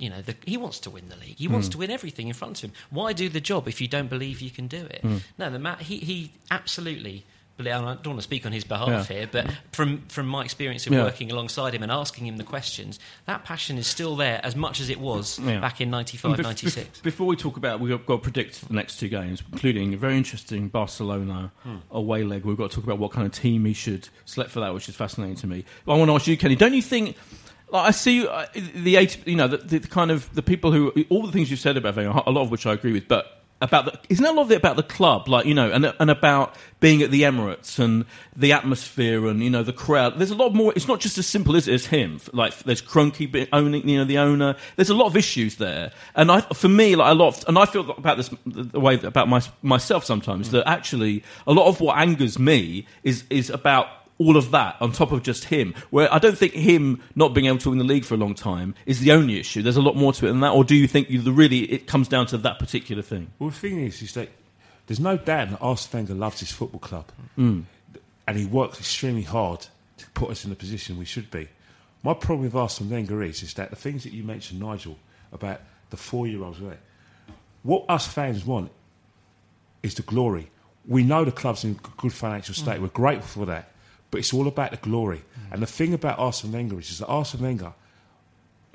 [0.04, 1.38] You know, the, he wants to win the league.
[1.38, 1.72] He wants hmm.
[1.72, 2.76] to win everything in front of him.
[2.90, 5.00] Why do the job if you don't believe you can do it?
[5.00, 5.16] Hmm.
[5.38, 7.24] No, the ma- he he absolutely.
[7.58, 9.04] I don't want to speak on his behalf Yeah.
[9.04, 11.04] here, but from from my experience of Yeah.
[11.04, 14.78] working alongside him and asking him the questions, that passion is still there as much
[14.78, 15.60] as it was Yeah.
[15.60, 18.98] back in 95, Bef- bef- Before we talk about, we've got to predict the next
[18.98, 21.76] two games, including a very interesting Barcelona hmm.
[21.90, 22.44] away leg.
[22.44, 24.88] We've got to talk about what kind of team he should select for that, which
[24.88, 25.64] is fascinating to me.
[25.86, 27.16] But I want to ask you, Kenny, don't you think?
[27.74, 30.92] Like I see uh, the eight, you know, the, the kind of the people who
[31.10, 33.42] all the things you've said about Wenger, a lot of which I agree with, but
[33.60, 35.92] about the, isn't that a lot of it about the club, like you know, and
[35.98, 38.04] and about being at the Emirates and
[38.36, 40.20] the atmosphere and you know the crowd.
[40.20, 40.72] There's a lot more.
[40.76, 42.20] It's not just as simple as, as him.
[42.32, 44.54] Like there's Kroenke be- owning, you know, the owner.
[44.76, 47.58] There's a lot of issues there, and I, for me, like a lot, of, and
[47.58, 51.80] I feel about this the way about my, myself sometimes that actually a lot of
[51.80, 53.88] what angers me is is about
[54.18, 55.74] all of that on top of just him.
[55.90, 58.34] Where I don't think him not being able to win the league for a long
[58.34, 59.62] time is the only issue.
[59.62, 60.52] There's a lot more to it than that.
[60.52, 63.30] Or do you think you, the really it comes down to that particular thing?
[63.38, 64.28] Well, the thing is, is that
[64.86, 67.06] there's no doubt that Arsene Wenger loves his football club,
[67.38, 67.64] Mm.
[68.26, 71.48] and he works extremely hard to put us in the position we should be.
[72.02, 74.98] My problem with Arsene Wenger is, is that the things that you mentioned, Nigel,
[75.32, 75.60] about
[75.90, 76.78] the four-year-olds, right?
[77.62, 78.70] What us fans want
[79.82, 80.50] is the glory.
[80.86, 82.80] We know the club's in good financial state.
[82.80, 83.70] We're grateful for that,
[84.14, 85.18] but it's all about the glory.
[85.18, 85.54] Mm.
[85.54, 87.72] And the thing about Arsene Wenger is, is that Arsene Wenger,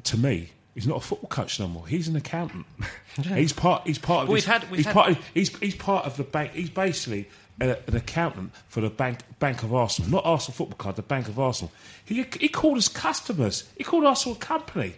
[0.04, 1.88] to me, is not a football coach no more.
[1.88, 2.66] He's an accountant.
[3.24, 3.88] he's part.
[3.88, 4.28] He's part of.
[4.28, 5.10] Well, this- we've had- we've he's had- part.
[5.12, 6.52] Of, he's he's part of the bank.
[6.52, 7.30] He's basically
[7.62, 11.30] a, an accountant for the bank Bank of Arsenal, not Arsenal Football Club, the Bank
[11.30, 11.72] of Arsenal.
[12.04, 13.64] He he called us customers.
[13.78, 14.96] He called Arsenal a company.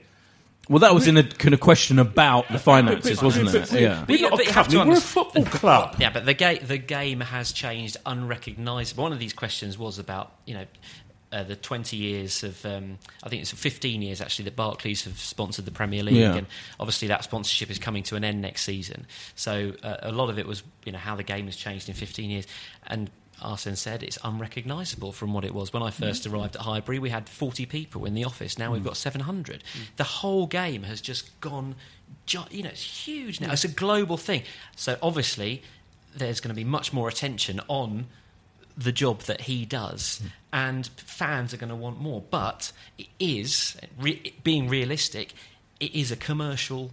[0.69, 3.71] Well, that was in a kind of question about the finances, wasn't it?
[3.73, 4.05] Yeah.
[4.07, 4.91] But We're not a you have to company.
[4.91, 5.95] We're a football club.
[5.99, 9.03] Yeah, but the, ga- the game has changed unrecognisable.
[9.03, 10.65] One of these questions was about, you know,
[11.31, 15.17] uh, the 20 years of, um, I think it's 15 years actually, that Barclays have
[15.17, 16.15] sponsored the Premier League.
[16.15, 16.35] Yeah.
[16.35, 16.47] And
[16.79, 19.07] obviously that sponsorship is coming to an end next season.
[19.35, 21.95] So uh, a lot of it was, you know, how the game has changed in
[21.95, 22.47] 15 years.
[22.87, 23.09] And
[23.41, 25.73] Arsene said it's unrecognisable from what it was.
[25.73, 26.03] When I mm-hmm.
[26.03, 28.57] first arrived at Highbury, we had 40 people in the office.
[28.57, 28.85] Now we've mm.
[28.85, 29.63] got 700.
[29.63, 29.95] Mm.
[29.97, 31.75] The whole game has just gone,
[32.49, 33.51] you know, it's huge now.
[33.51, 34.43] It's a global thing.
[34.75, 35.63] So obviously,
[36.15, 38.07] there's going to be much more attention on
[38.77, 40.31] the job that he does, mm.
[40.53, 42.23] and fans are going to want more.
[42.29, 45.33] But it is, re- being realistic,
[45.79, 46.91] it is a commercial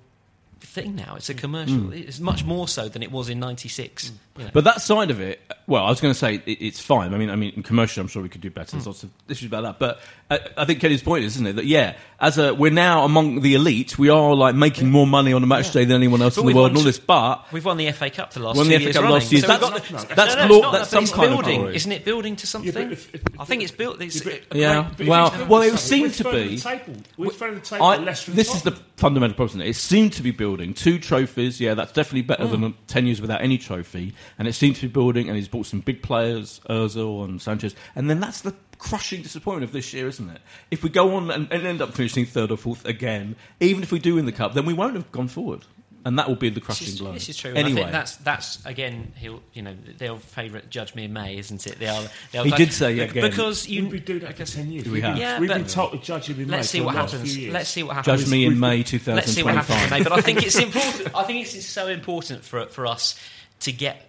[0.61, 1.15] thing now.
[1.17, 1.77] It's a commercial.
[1.77, 2.07] Mm.
[2.09, 4.11] It's much more so than it was in '96.
[4.11, 4.13] Mm.
[4.39, 4.51] You know.
[4.55, 7.13] But that side of it, well, I was going to say it, it's fine.
[7.13, 8.73] I mean, I mean, in commercial, I'm sure we could do better.
[8.73, 8.87] There's mm.
[8.87, 9.79] lots of issues about that.
[9.81, 10.01] But
[10.31, 13.41] I, I think Kenny's point is, isn't it, that yeah, as a we're now among
[13.41, 16.37] the elite, we are like making more money on a match day than anyone else
[16.37, 16.99] But in the world won and all this.
[16.99, 19.33] But We've won the FA Cup the last Won two the FA years Cup last
[19.33, 19.41] year.
[19.43, 21.33] So we've That's- got- that's no, no, glo- it's not, that's but some it's kind
[21.33, 21.77] of building, glory.
[21.77, 22.05] isn't it?
[22.05, 22.93] Building to something.
[22.93, 24.01] if- if- I think it's built.
[24.01, 24.83] It's, Yeah, Yeah.
[24.83, 27.05] great- But if Well- well, it something, seemed to be- thrown.
[27.17, 28.05] We're thrown the table.
[28.35, 29.63] This is the fundamental problem.
[29.63, 29.69] it?
[29.69, 31.61] It seemed to be building two trophies.
[31.61, 32.75] Yeah, that's definitely better than mm.
[32.87, 34.15] ten years without any trophy.
[34.39, 35.29] And it seems to be building.
[35.29, 37.75] And he's bought some big players, Özil and Sanchez.
[37.95, 40.41] And then that's the crushing disappointment of this year, isn't it?
[40.71, 43.93] If we go on and, and end up finishing third or fourth again, even if
[43.93, 45.65] we do win the cup, then we won't have gone forward,
[46.09, 47.13] and that will be the crushing blow.
[47.13, 47.51] this is true.
[47.51, 49.13] And Anyway, I think that's that's again.
[49.17, 51.79] He'll you know they'll favourite judge me in May, isn't it?
[51.79, 53.31] They'll, they'll He did say again.
[53.31, 53.83] because you.
[53.83, 54.87] We've been doing that for ten years.
[54.87, 56.87] We We've been- Yeah, We've been told to judge him in Let's see May for
[56.87, 57.49] what the last happens.
[57.49, 58.21] Let's see what happens.
[58.23, 59.91] judge me in We've- May Let's see what happens in 2025.
[59.91, 60.03] May.
[60.03, 61.15] But I think it's important.
[61.15, 63.21] I think it's, it's so important for for us
[63.61, 64.08] to get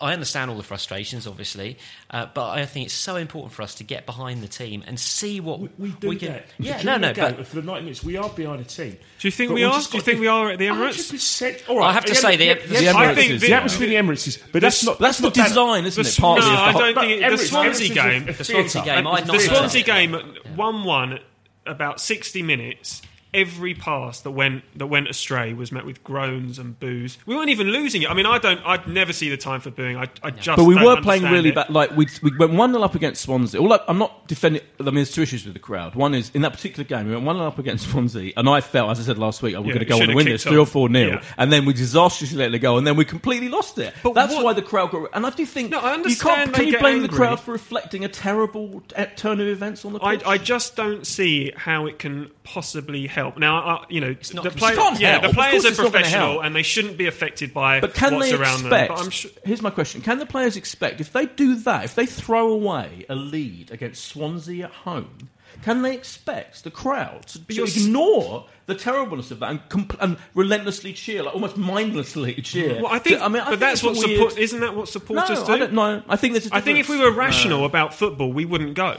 [0.00, 1.78] I understand all the frustrations, obviously,
[2.10, 4.98] uh, but I think it's so important for us to get behind the team and
[4.98, 6.28] see what We, we do can.
[6.32, 6.46] that.
[6.58, 8.96] Yeah, no, no, but for the 90 minutes, we are behind the team.
[9.18, 9.80] Do you think But we are?
[9.80, 11.10] Do you think we are at the Emirates?
[11.12, 11.68] 100%.
[11.68, 11.88] All right.
[11.88, 14.06] I have to say the- Em- the Emirates I think is- the, the atmosphere in
[14.06, 16.16] the Emirates is, but that's not That's the not design, isn't the- it?
[16.18, 19.26] Partly no, of the I don't think it- the Swansea game- The Swansea game, I'd
[19.26, 20.12] not the Swansea game,
[20.54, 21.20] one-one,
[21.66, 23.02] about sixty minutes.
[23.34, 27.18] Every pass that went that went astray was met with groans and boos.
[27.26, 28.10] We weren't even losing it.
[28.10, 28.60] I mean, I don't.
[28.64, 29.98] I'd never see the time for booing.
[29.98, 30.56] I, I just.
[30.56, 31.54] But we don't were playing really it.
[31.54, 31.68] bad.
[31.68, 33.60] Like we, we went one 0 up against Swansea.
[33.60, 34.62] All I, I'm not defending.
[34.80, 35.94] I mean, there's two issues with the crowd.
[35.94, 38.62] One is in that particular game we went one 0 up against Swansea, and I
[38.62, 40.16] felt, as I said last week, oh, we're Yeah, going to go on should and
[40.16, 41.22] win kicked this three or four nil, Yeah.
[41.36, 43.92] and then we disastrously let it go, and then we completely lost it.
[44.02, 45.10] But That's what- why the crowd got.
[45.12, 46.54] And I do think No, I you understand can't.
[46.54, 48.82] Can you get blame the crowd for reflecting a terrible
[49.16, 50.26] turn of events on the I, pitch?
[50.26, 53.36] I just don't see how it can possibly help.
[53.38, 55.22] Now, uh, you know, not the, cons- play- can't yeah, help.
[55.24, 58.14] the players are it's not gonna professional and they shouldn't be affected by But can
[58.14, 58.88] what's they around expect?
[58.88, 58.96] them.
[58.96, 61.94] But I'm sure, Here's my question: Can the players expect if they do that, if
[61.94, 65.28] they throw away a lead against Swansea at home,
[65.62, 70.16] can they expect the crowd to, to ignore the terribleness of that and, compl- and
[70.34, 72.76] relentlessly cheer, like almost mindlessly cheer?
[72.82, 74.38] well, I think, I mean, I but think that's it's a what weird- support.
[74.38, 75.52] Isn't that what No, supporters do?
[75.52, 76.02] I don't know.
[76.08, 76.46] I think there's.
[76.50, 78.96] A I think if we were rational about football, we wouldn't go.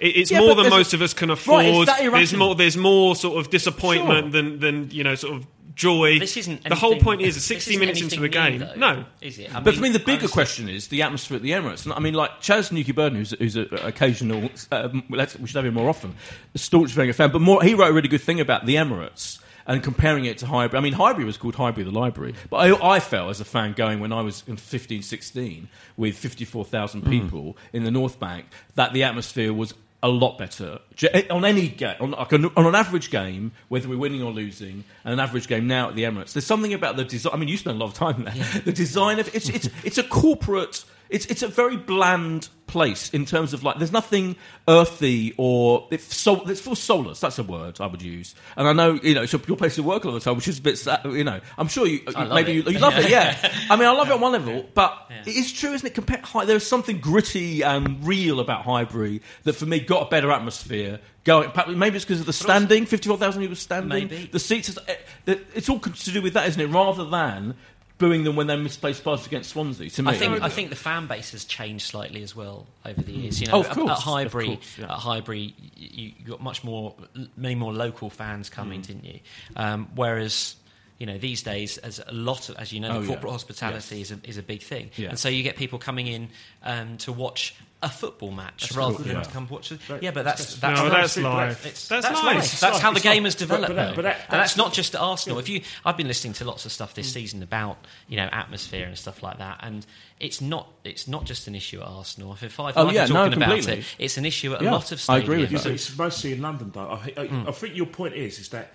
[0.00, 1.88] It, it's Yeah, more than there's a- most of us can Right, afford.
[1.88, 2.54] it's that there's more.
[2.54, 4.42] There's more sort of disappointment Sure.
[4.42, 5.46] than than you know, sort of
[5.76, 6.18] joy.
[6.18, 8.58] This isn't the whole point is, 60 minutes into a game.
[8.58, 9.54] though, no, is it?
[9.54, 11.84] I But for me, the bigger question is the atmosphere at the Emirates.
[11.84, 15.64] And I mean, like Chas Newkey-Burden, who's, who's an occasional, um, let's, we should have
[15.64, 16.14] him more often,
[16.54, 17.30] a staunch Wenger fan.
[17.30, 20.46] But more, he wrote a really good thing about the Emirates and comparing it to
[20.46, 20.76] Highbury.
[20.78, 23.72] I mean, Highbury was called Highbury the Library, but I, I felt as a fan
[23.72, 28.92] going when I was in 15, 16 with 54,000 people in the North Bank that
[28.92, 29.72] the atmosphere was
[30.02, 34.22] a lot better eh, on any game, on, on an average game, whether we're winning
[34.22, 36.32] or losing, and an average game now at the Emirates.
[36.32, 37.32] There's something about the design.
[37.34, 38.62] I mean, you spend a lot of time there.
[38.64, 40.84] The design of it's it's it's a corporate.
[41.10, 44.36] It's it's a very bland place in terms of like there's nothing
[44.68, 47.20] earthy or it's so it's for soulless.
[47.20, 48.34] That's a word I would use.
[48.56, 50.36] And I know you know it's your place to work a lot of the time,
[50.36, 51.40] which is a bit sad, you know.
[51.58, 52.66] I'm sure you love maybe it.
[52.66, 53.10] you, you love it.
[53.10, 53.36] Yeah,
[53.70, 56.46] I mean I love it on one level, but it is true, isn't it?
[56.46, 61.00] There's something gritty and real about Highbury that for me got a better atmosphere.
[61.22, 64.08] Going, maybe it's because of the standing, fifty-four thousand people standing.
[64.08, 64.30] Maybe.
[64.32, 66.68] The seats, eh, it's all to do with that, isn't it?
[66.68, 67.56] Rather than
[68.00, 69.88] booing them when they misplaced passes against Swansea.
[69.90, 73.00] To me, I think I think the fan base has changed slightly as well over
[73.00, 73.40] the years.
[73.40, 74.84] You know, Oh, of at- course, at Highbury, course, yeah.
[74.86, 76.94] at Highbury, you, you got much more,
[77.36, 78.52] many more local fans Mm.
[78.52, 79.20] coming, didn't you?
[79.54, 80.56] Um, whereas.
[80.98, 83.06] You know, these days, as a lot of, as you know, Oh, the yeah.
[83.06, 86.28] corporate hospitality is, a, is a big thing, and so you get people coming in
[86.62, 89.22] um, to watch a football match That's rather cool, than yeah.
[89.22, 89.72] to come watch.
[89.72, 89.80] it.
[89.88, 91.14] That- yeah, but that's that's- that's no, nice.
[91.14, 91.66] that's life.
[91.66, 92.36] It's, that's, that's, life.
[92.36, 92.60] life.
[92.60, 93.68] That's how the game has developed.
[93.68, 95.38] But- but that- but that- and that's that's- not just at Arsenal.
[95.38, 98.86] If you, I've been listening to lots of stuff this season about you know atmosphere
[98.86, 99.86] and stuff like that, and
[100.18, 102.34] it's not it's not just an issue at Arsenal.
[102.34, 103.78] If if I've Oh, been yeah, no, talking about completely.
[103.80, 105.58] it, it's an issue at Yeah, a lot of I agree with you.
[105.58, 106.80] So it's mostly in London, though.
[106.80, 107.48] I, I, Hmm.
[107.48, 108.72] I think your point is is that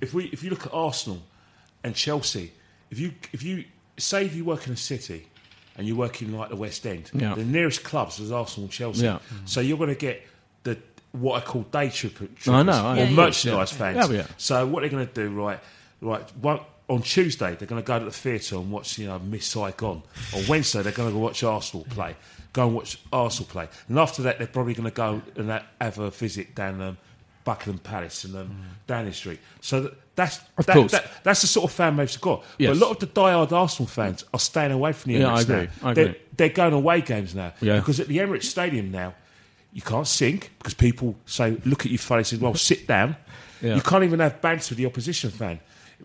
[0.00, 1.22] if we if you look at Arsenal
[1.84, 2.52] and Chelsea,
[2.90, 3.64] if you if you
[3.98, 5.28] say if you work in a city
[5.78, 7.34] and you work in like the West End, Yeah.
[7.34, 9.04] the nearest clubs is Arsenal Chelsea.
[9.04, 9.20] Yeah.
[9.46, 10.22] So you're going to get
[10.64, 10.76] the
[11.12, 13.12] what I call day tripper, trippers I know, I or know.
[13.12, 13.78] merchandise Yeah.
[13.78, 14.10] fans.
[14.10, 14.26] Yeah, yeah.
[14.36, 15.58] So what they're going to do, right?
[16.02, 16.36] Right.
[16.36, 19.46] One, on Tuesday, they're going to go to the theatre and watch, you know, Miss
[19.46, 20.02] Saigon.
[20.34, 22.16] On Wednesday, they're going to go watch Arsenal play.
[22.52, 23.68] Go and watch Arsenal play.
[23.88, 26.98] And after that, they're probably going to go and ha- have a visit down um,
[27.48, 29.40] Buckingham Palace and um, Downing Street.
[29.62, 30.36] So that, that's
[30.66, 32.44] that, that- that's the sort of fan base they've got.
[32.58, 32.68] Yes.
[32.70, 35.36] But a lot of the die-hard Arsenal fans are staying away from the Yeah, Emirates
[35.36, 35.68] I agree.
[35.82, 35.88] now.
[35.88, 37.54] I They're, they're going away games now.
[37.62, 37.78] Yeah.
[37.78, 39.14] Because at the Emirates Stadium now,
[39.72, 43.16] you can't sing because people say, look at you funny, say, well, sit down.
[43.62, 43.76] Yeah.
[43.76, 45.58] You can't even have banter with the opposition fan.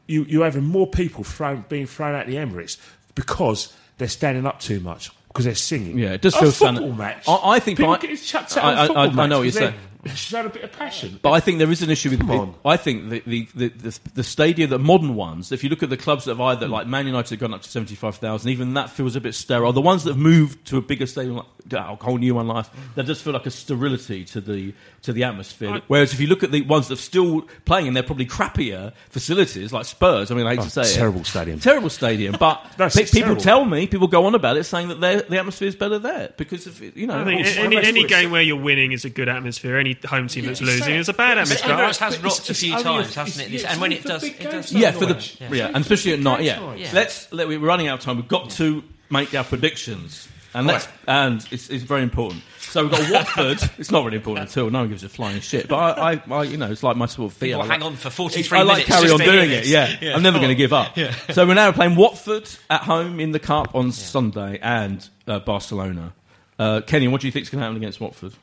[0.08, 2.78] You, you're having more people thrown, being thrown out the Emirates
[3.16, 5.98] because they're standing up too much, because they're singing.
[6.00, 7.28] Yeah, it does a feel football match.
[7.28, 9.52] I- I think people by- get chucked out I- I- I match know what you're
[9.70, 9.74] 'cause
[10.04, 10.46] they're- saying.
[10.46, 11.20] a bit of passion.
[11.22, 12.20] But I think there is an issue with.
[12.20, 12.56] Come on.
[12.66, 15.52] I think the the, the, the the stadium, the modern ones.
[15.52, 17.62] If you look at the clubs that have either like Man United have gone up
[17.64, 19.74] to seventy five thousand, even that feels a bit sterile.
[19.74, 22.70] The ones that have moved to a bigger stadium, like a whole new one, life,
[22.72, 22.96] mm.
[22.96, 24.74] that does feel like a sterility to the
[25.04, 25.70] to the atmosphere.
[25.76, 28.26] I- Whereas if you look at the ones that are still playing, and they're probably
[28.26, 30.32] crappier facilities, like Spurs.
[30.32, 31.60] I mean, I hate Oh, to say it, terrible stadium.
[31.60, 32.36] terrible stadium.
[32.40, 33.42] But pe- people terrible.
[33.42, 35.00] tell me, people go on about it, saying that
[35.30, 37.20] the atmosphere is better there because of you know.
[37.22, 39.78] I think Also, any, any game where you're winning is a good atmosphere.
[39.78, 40.92] Any home team that's losing sad.
[41.00, 41.76] is a bad atmosphere.
[41.76, 43.54] Emirates has But rocked it's- a few times, hasn't it?
[43.56, 44.72] it's- and when it does, it does.
[44.72, 45.56] Yeah, for the Nigel.
[45.56, 46.44] yeah, and especially at night.
[46.44, 46.74] Yeah.
[46.76, 46.90] Yeah.
[46.94, 48.18] let's let, we're running out of time.
[48.18, 52.42] We've got to make our predictions and that's and it's, it's very important.
[52.60, 53.70] So we've got Watford.
[53.78, 54.70] it's not really important at all.
[54.70, 55.68] No one gives a flying shit.
[55.68, 57.60] But I, I, I you know, it's like my sort of feel.
[57.60, 59.68] Well, I hang like- on for 43 I like carry on doing this.
[59.68, 60.02] it.
[60.02, 60.96] Yeah, I'm never going to give up.
[61.32, 66.14] So we're now playing Watford at home in the cup on Sunday and uh, Barcelona.
[66.60, 68.34] Uh, Kenny, what do you think is going to happen against Watford?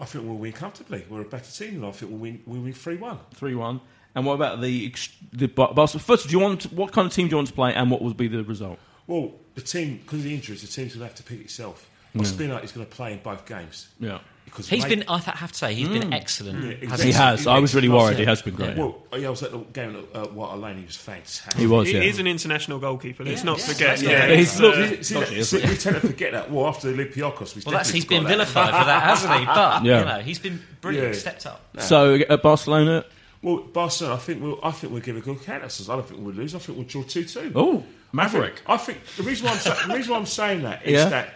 [0.00, 1.04] I think we'll win comfortably.
[1.08, 2.42] We're a better team, and I think we'll win.
[2.46, 3.18] We'll win three one.
[3.34, 3.80] Three one.
[4.14, 4.92] And what about the
[5.32, 6.02] the Barcelona?
[6.02, 8.02] First, do you want what kind of team do you want to play, and what
[8.02, 8.78] will be the result?
[9.06, 11.88] Well, the team because of the injuries, the team's going to have to pick itself.
[12.16, 13.88] Ospina is going to play in both games.
[14.00, 14.18] Yeah.
[14.50, 16.64] Because He's mate- been, I have to say, he's been excellent.
[16.64, 17.06] Yeah, exactly.
[17.06, 17.46] He has.
[17.46, 18.18] I was really worried.
[18.18, 18.20] year.
[18.20, 18.76] He has been great.
[18.76, 20.78] Well, yeah, I was at the game at uh, White Lane.
[20.78, 21.54] He was fantastic.
[21.54, 21.86] He was.
[21.88, 22.00] He Yeah.
[22.02, 23.24] is an international goalkeeper.
[23.24, 23.88] Let's not yeah, forget.
[23.88, 24.74] that's Yeah, But he's look.
[24.76, 26.50] he's- See, dodgy, that, isn't we tend to forget that.
[26.50, 28.34] Well, after Olympiacos, we Well, that's he's been got that.
[28.34, 29.44] vilified for that, hasn't he?
[29.46, 29.98] But Yeah.
[30.00, 31.20] you know, he's been brilliant, Yeah.
[31.20, 31.60] stepped up.
[31.78, 33.04] So at Barcelona,
[33.42, 34.58] Well, Barcelona, I think we'll.
[34.62, 35.62] I think we'll give a good count.
[35.64, 36.54] I don't think we'll lose.
[36.54, 37.52] I think we'll draw two two.
[37.54, 38.60] oh Maverick.
[38.66, 41.08] I think the reason why I'm sa- the reason why I'm saying that is Yeah.
[41.08, 41.34] that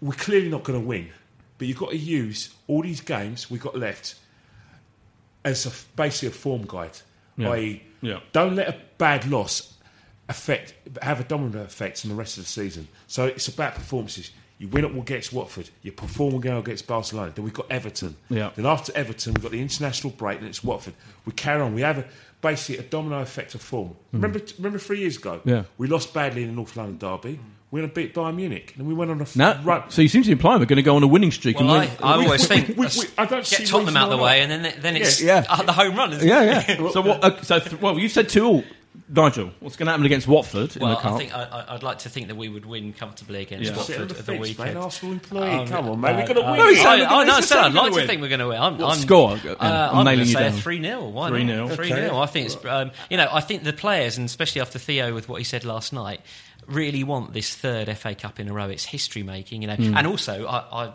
[0.00, 1.08] we're clearly not going to win,
[1.60, 4.14] but you've got to use all these games we've got left
[5.44, 6.96] as a, basically a form guide.
[7.36, 7.50] Yeah.
[7.50, 8.20] I.e., Yeah.
[8.32, 9.74] don't let a bad loss
[10.30, 12.88] affect have a domino effect on the rest of the season.
[13.08, 14.30] So it's about performances.
[14.60, 15.70] You win it against Watford.
[15.82, 17.32] You perform again against Barcelona.
[17.34, 18.14] Then we've got Everton.
[18.28, 18.50] Yeah.
[18.54, 20.92] Then after Everton, we've got the international break, and it's Watford.
[21.24, 21.74] We carry on.
[21.74, 22.04] We have a,
[22.42, 23.96] basically a domino effect of form.
[24.12, 25.40] Remember, remember three years ago?
[25.46, 25.62] Yeah.
[25.78, 27.40] We lost badly in the North London derby.
[27.70, 29.88] We went to beat Bayern Munich, and then we went on a f- No, run.
[29.90, 31.70] so you seem to be implying we're going to go on a winning streak Well,
[31.70, 32.02] I, and win.
[32.02, 34.50] I always think we- we- I don't see get Tottenham out of the way, and
[34.50, 35.44] then then it's Yeah.
[35.48, 36.12] uh, the home run.
[36.12, 36.80] Isn't yeah, it?
[36.80, 36.88] yeah.
[36.90, 37.24] so what?
[37.24, 38.64] Uh, so th- well, you said two all,
[39.08, 39.50] Nigel.
[39.60, 41.12] What's going to happen against Watford in Well, the cup?
[41.14, 43.76] I think I, I- I'd like to think that we would win comfortably against Yeah.
[43.76, 44.74] Watford at the fence, weekend.
[44.74, 44.80] mate.
[44.80, 45.48] Arsenal employee.
[45.50, 46.10] Um, Come on, mate.
[46.10, 46.58] uh, We're going to uh, win.
[46.60, 48.22] No, he's I, saying- I, no, I he's said saying I'd we're like gonna think
[48.22, 48.60] we're going to win.
[48.60, 49.30] I'm, What I'm, score?
[49.32, 51.74] Uh, I'm I'm going to say three 0 Why 3-0.
[51.74, 52.64] Three 0 I think it's.
[52.64, 55.64] Um, you know, I think the players, and especially after Theo with what he said
[55.64, 56.20] last night,
[56.66, 58.68] really want this third FA Cup in a row.
[58.68, 59.76] It's history making, you know.
[59.76, 59.96] Hmm.
[59.96, 60.92] And also, I, I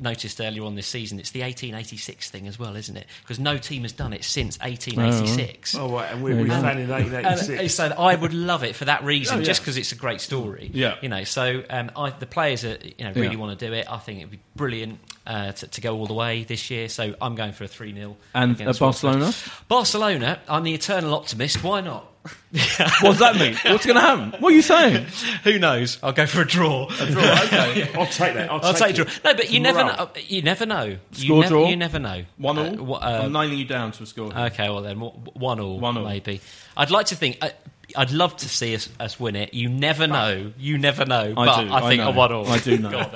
[0.00, 3.06] noticed earlier on this season, it's the 1886 thing as well, isn't it?
[3.22, 5.74] Because no team has done it since 1886.
[5.76, 7.74] Oh, right, and we're, we're fanning in And 1886.
[7.74, 9.44] so I would love it for that reason, Oh, yeah.
[9.44, 10.70] just because it's a great story.
[10.72, 10.96] Yeah.
[11.00, 11.24] you know.
[11.24, 13.36] So um, I, the players are, you know, really Yeah.
[13.36, 13.90] want to do it.
[13.90, 16.88] I think it'd be brilliant uh, to, to go all the way this year.
[16.88, 19.32] So I'm going for a three 0 And uh, Barcelona?
[19.68, 20.40] Barcelona.
[20.48, 21.62] I'm the eternal optimist.
[21.62, 22.06] Why not?
[22.50, 23.54] What does that mean?
[23.64, 24.40] What's going to happen?
[24.40, 25.06] What are you saying?
[25.44, 25.98] Who knows?
[26.02, 26.84] I'll go for a draw.
[26.84, 27.90] okay.
[27.94, 28.50] I'll take that.
[28.50, 29.14] I'll, I'll take take a draw.
[29.24, 30.10] No, but you never know.
[30.26, 30.84] You never know.
[30.84, 31.68] You Score never, draw?
[31.68, 32.24] You never know.
[32.38, 32.66] One all.
[32.66, 34.32] Uh, wha- uh, I'm nailing you down to a score.
[34.36, 36.04] Okay, well then, one all, One all.
[36.04, 36.40] maybe.
[36.76, 37.38] I'd like to think.
[37.42, 37.52] I,
[37.96, 39.54] I'd love to see us, us win it.
[39.54, 40.52] You never know.
[40.58, 41.32] You never know.
[41.36, 42.08] I but do, I I think know.
[42.08, 42.46] a one all.
[42.46, 42.90] I do know.
[42.92, 43.10] Go on,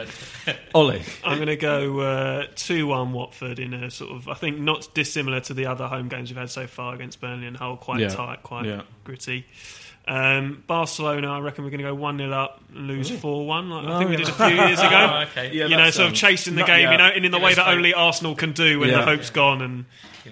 [0.46, 0.56] then.
[0.74, 1.02] Ollie.
[1.24, 4.88] I'm going to go uh, two one Watford in a sort of I think not
[4.94, 7.76] dissimilar to the other home games we've had so far against Burnley and Hull.
[7.76, 8.08] Quite Yeah.
[8.08, 8.82] tight, quite Yeah.
[9.04, 9.46] gritty.
[10.08, 13.70] Um, Barcelona, I reckon we're going to go one 0 up and lose four one.
[13.70, 14.88] Like I think we did a few years ago.
[15.12, 15.52] Oh, okay.
[15.52, 16.92] Yeah, you know, that sort of sounds- chasing the Not- game, yeah.
[16.92, 17.74] you know, and in the Give way that hope.
[17.76, 18.98] only Arsenal can do when Yeah.
[18.98, 19.62] the hope's gone.
[19.62, 19.84] And